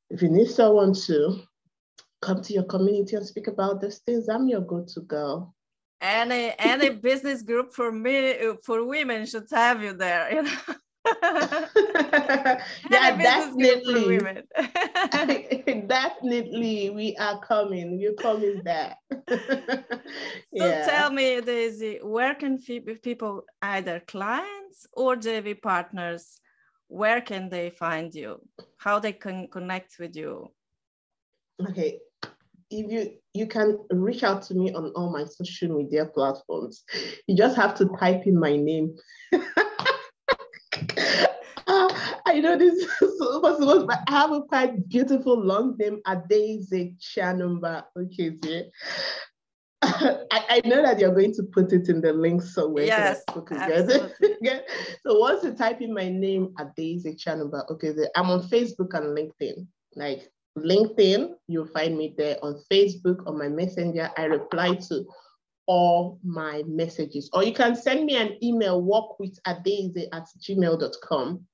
If 0.09 0.21
you 0.21 0.29
need 0.29 0.49
someone 0.49 0.93
to 1.05 1.43
come 2.21 2.41
to 2.41 2.53
your 2.53 2.63
community 2.63 3.15
and 3.15 3.25
speak 3.25 3.47
about 3.47 3.79
these 3.79 3.99
things, 3.99 4.27
I'm 4.27 4.49
your 4.49 4.61
go 4.61 4.83
to 4.95 5.01
girl 5.01 5.55
any 6.01 6.53
any 6.59 6.89
business 7.07 7.41
group 7.41 7.73
for 7.73 7.91
me 7.91 8.35
for 8.63 8.85
women 8.85 9.25
should 9.25 9.47
have 9.51 9.81
you 9.81 9.93
there 9.93 10.33
you 10.33 10.43
know 10.43 10.75
yeah, 12.91 13.17
definitely. 13.17 14.19
definitely, 15.87 16.89
we 16.89 17.15
are 17.19 17.39
coming. 17.39 17.97
We're 17.99 18.13
coming 18.13 18.61
back. 18.61 18.97
yeah. 20.51 20.85
So 20.85 20.91
tell 20.91 21.11
me, 21.11 21.41
Daisy, 21.41 21.99
where 22.01 22.35
can 22.35 22.57
people, 22.59 23.43
either 23.61 24.01
clients 24.07 24.87
or 24.93 25.15
JV 25.15 25.61
partners, 25.61 26.39
where 26.87 27.21
can 27.21 27.49
they 27.49 27.69
find 27.69 28.13
you? 28.13 28.41
How 28.77 28.99
they 28.99 29.13
can 29.13 29.47
connect 29.47 29.99
with 29.99 30.15
you? 30.15 30.51
Okay, 31.69 31.99
if 32.69 32.91
you 32.91 33.11
you 33.33 33.47
can 33.47 33.77
reach 33.91 34.23
out 34.23 34.41
to 34.43 34.55
me 34.55 34.73
on 34.73 34.91
all 34.95 35.11
my 35.11 35.25
social 35.25 35.75
media 35.75 36.05
platforms. 36.05 36.83
You 37.27 37.35
just 37.35 37.55
have 37.55 37.75
to 37.75 37.89
type 37.99 38.25
in 38.25 38.39
my 38.39 38.55
name. 38.55 38.95
Ah, 41.69 42.21
I 42.25 42.39
know 42.39 42.57
this 42.57 42.75
is 42.75 42.89
so 43.19 43.41
possible, 43.41 43.85
but 43.85 43.99
I 44.07 44.11
have 44.11 44.31
a 44.31 44.41
quite 44.41 44.87
beautiful 44.87 45.37
long 45.37 45.75
name, 45.77 45.99
Adaeze 46.07 46.95
Chianumba. 46.97 47.83
Okay, 47.97 48.31
see. 48.41 48.63
I, 49.83 50.21
I 50.31 50.61
know 50.63 50.81
that 50.81 50.97
you're 50.97 51.13
going 51.13 51.33
to 51.33 51.43
put 51.43 51.73
it 51.73 51.89
in 51.89 51.99
the 51.99 52.13
link 52.13 52.41
somewhere. 52.41 52.85
Yes, 52.85 53.21
so, 53.27 54.09
so 55.05 55.19
once 55.19 55.43
you 55.43 55.53
type 55.53 55.81
in 55.81 55.93
my 55.93 56.07
name, 56.07 56.53
Adaeze 56.57 57.05
Chianumba, 57.17 57.69
okay, 57.71 57.93
I'm 58.15 58.29
on 58.29 58.47
Facebook 58.47 58.93
and 58.93 59.17
LinkedIn. 59.17 59.67
Like 59.95 60.31
LinkedIn, 60.63 61.33
you'll 61.47 61.67
find 61.67 61.97
me 61.97 62.13
there 62.17 62.37
on 62.43 62.61
Facebook, 62.71 63.25
on 63.27 63.37
my 63.37 63.47
messenger. 63.47 64.11
I 64.17 64.25
reply 64.25 64.75
to 64.89 65.05
all 65.67 66.19
my 66.23 66.63
messages. 66.65 67.29
Or 67.33 67.43
you 67.43 67.53
can 67.53 67.75
send 67.75 68.05
me 68.05 68.15
an 68.15 68.37
email, 68.43 68.81
walkwithadeze 68.81 70.07
at 70.11 70.27
gmail.com. 70.39 71.45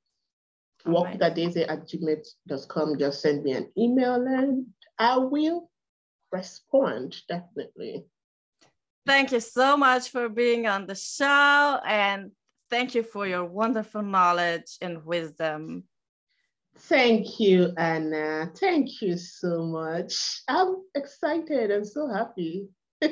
Walkwithadeze 0.86 1.66
at 1.68 1.88
gmail.com. 1.88 3.00
Just 3.00 3.22
send 3.22 3.44
me 3.44 3.52
an 3.54 3.70
email 3.78 4.16
and 4.16 4.68
I 5.00 5.18
will 5.18 5.70
respond 6.32 7.16
definitely. 7.28 8.06
Thank 9.06 9.32
you 9.32 9.40
so 9.40 9.76
much 9.76 10.10
for 10.10 10.30
being 10.30 10.68
on 10.68 10.86
the 10.86 10.96
show 10.96 11.80
and 11.86 12.32
thank 12.70 12.96
you 12.96 13.04
for 13.04 13.28
your 13.28 13.44
wonderful 13.44 14.02
knowledge 14.02 14.78
and 14.82 15.04
wisdom. 15.06 15.84
Thank 16.78 17.40
you, 17.40 17.74
Ana. 17.78 18.52
Thank 18.60 19.02
you 19.02 19.18
so 19.18 19.64
much. 19.64 20.42
I'm 20.48 20.84
excited. 20.96 21.72
I'm 21.72 21.86
so 21.86 22.08
happy 22.08 22.68
to 23.02 23.10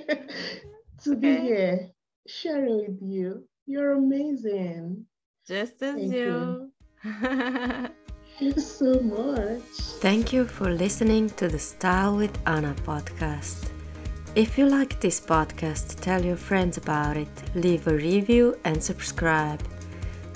okay. 1.07 1.15
be 1.15 1.35
here 1.37 1.89
sharing 2.27 2.77
with 2.77 2.99
you. 3.01 3.47
You're 3.65 3.93
amazing. 3.93 5.05
Just 5.47 5.81
as 5.81 5.95
Thank 5.95 6.13
you. 6.13 6.71
Thank 7.03 7.91
you 8.39 8.61
so 8.61 8.99
much. 8.99 9.61
Thank 10.01 10.33
you 10.33 10.45
for 10.45 10.69
listening 10.69 11.29
to 11.31 11.47
the 11.47 11.59
Style 11.59 12.17
with 12.17 12.37
Ana 12.47 12.73
podcast. 12.85 13.69
If 14.33 14.57
you 14.57 14.65
like 14.65 14.99
this 14.99 15.19
podcast, 15.19 15.99
tell 15.99 16.23
your 16.23 16.37
friends 16.37 16.77
about 16.77 17.17
it, 17.17 17.29
leave 17.53 17.87
a 17.87 17.93
review, 17.93 18.57
and 18.63 18.81
subscribe. 18.81 19.61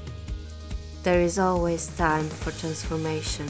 there 1.07 1.21
is 1.21 1.39
always 1.39 1.87
time 1.95 2.27
for 2.27 2.51
transformation, 2.51 3.47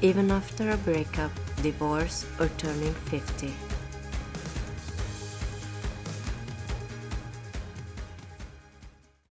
even 0.00 0.32
after 0.32 0.68
a 0.70 0.76
breakup, 0.78 1.30
divorce, 1.62 2.26
or 2.40 2.48
turning 2.58 2.92
50. 3.06 3.54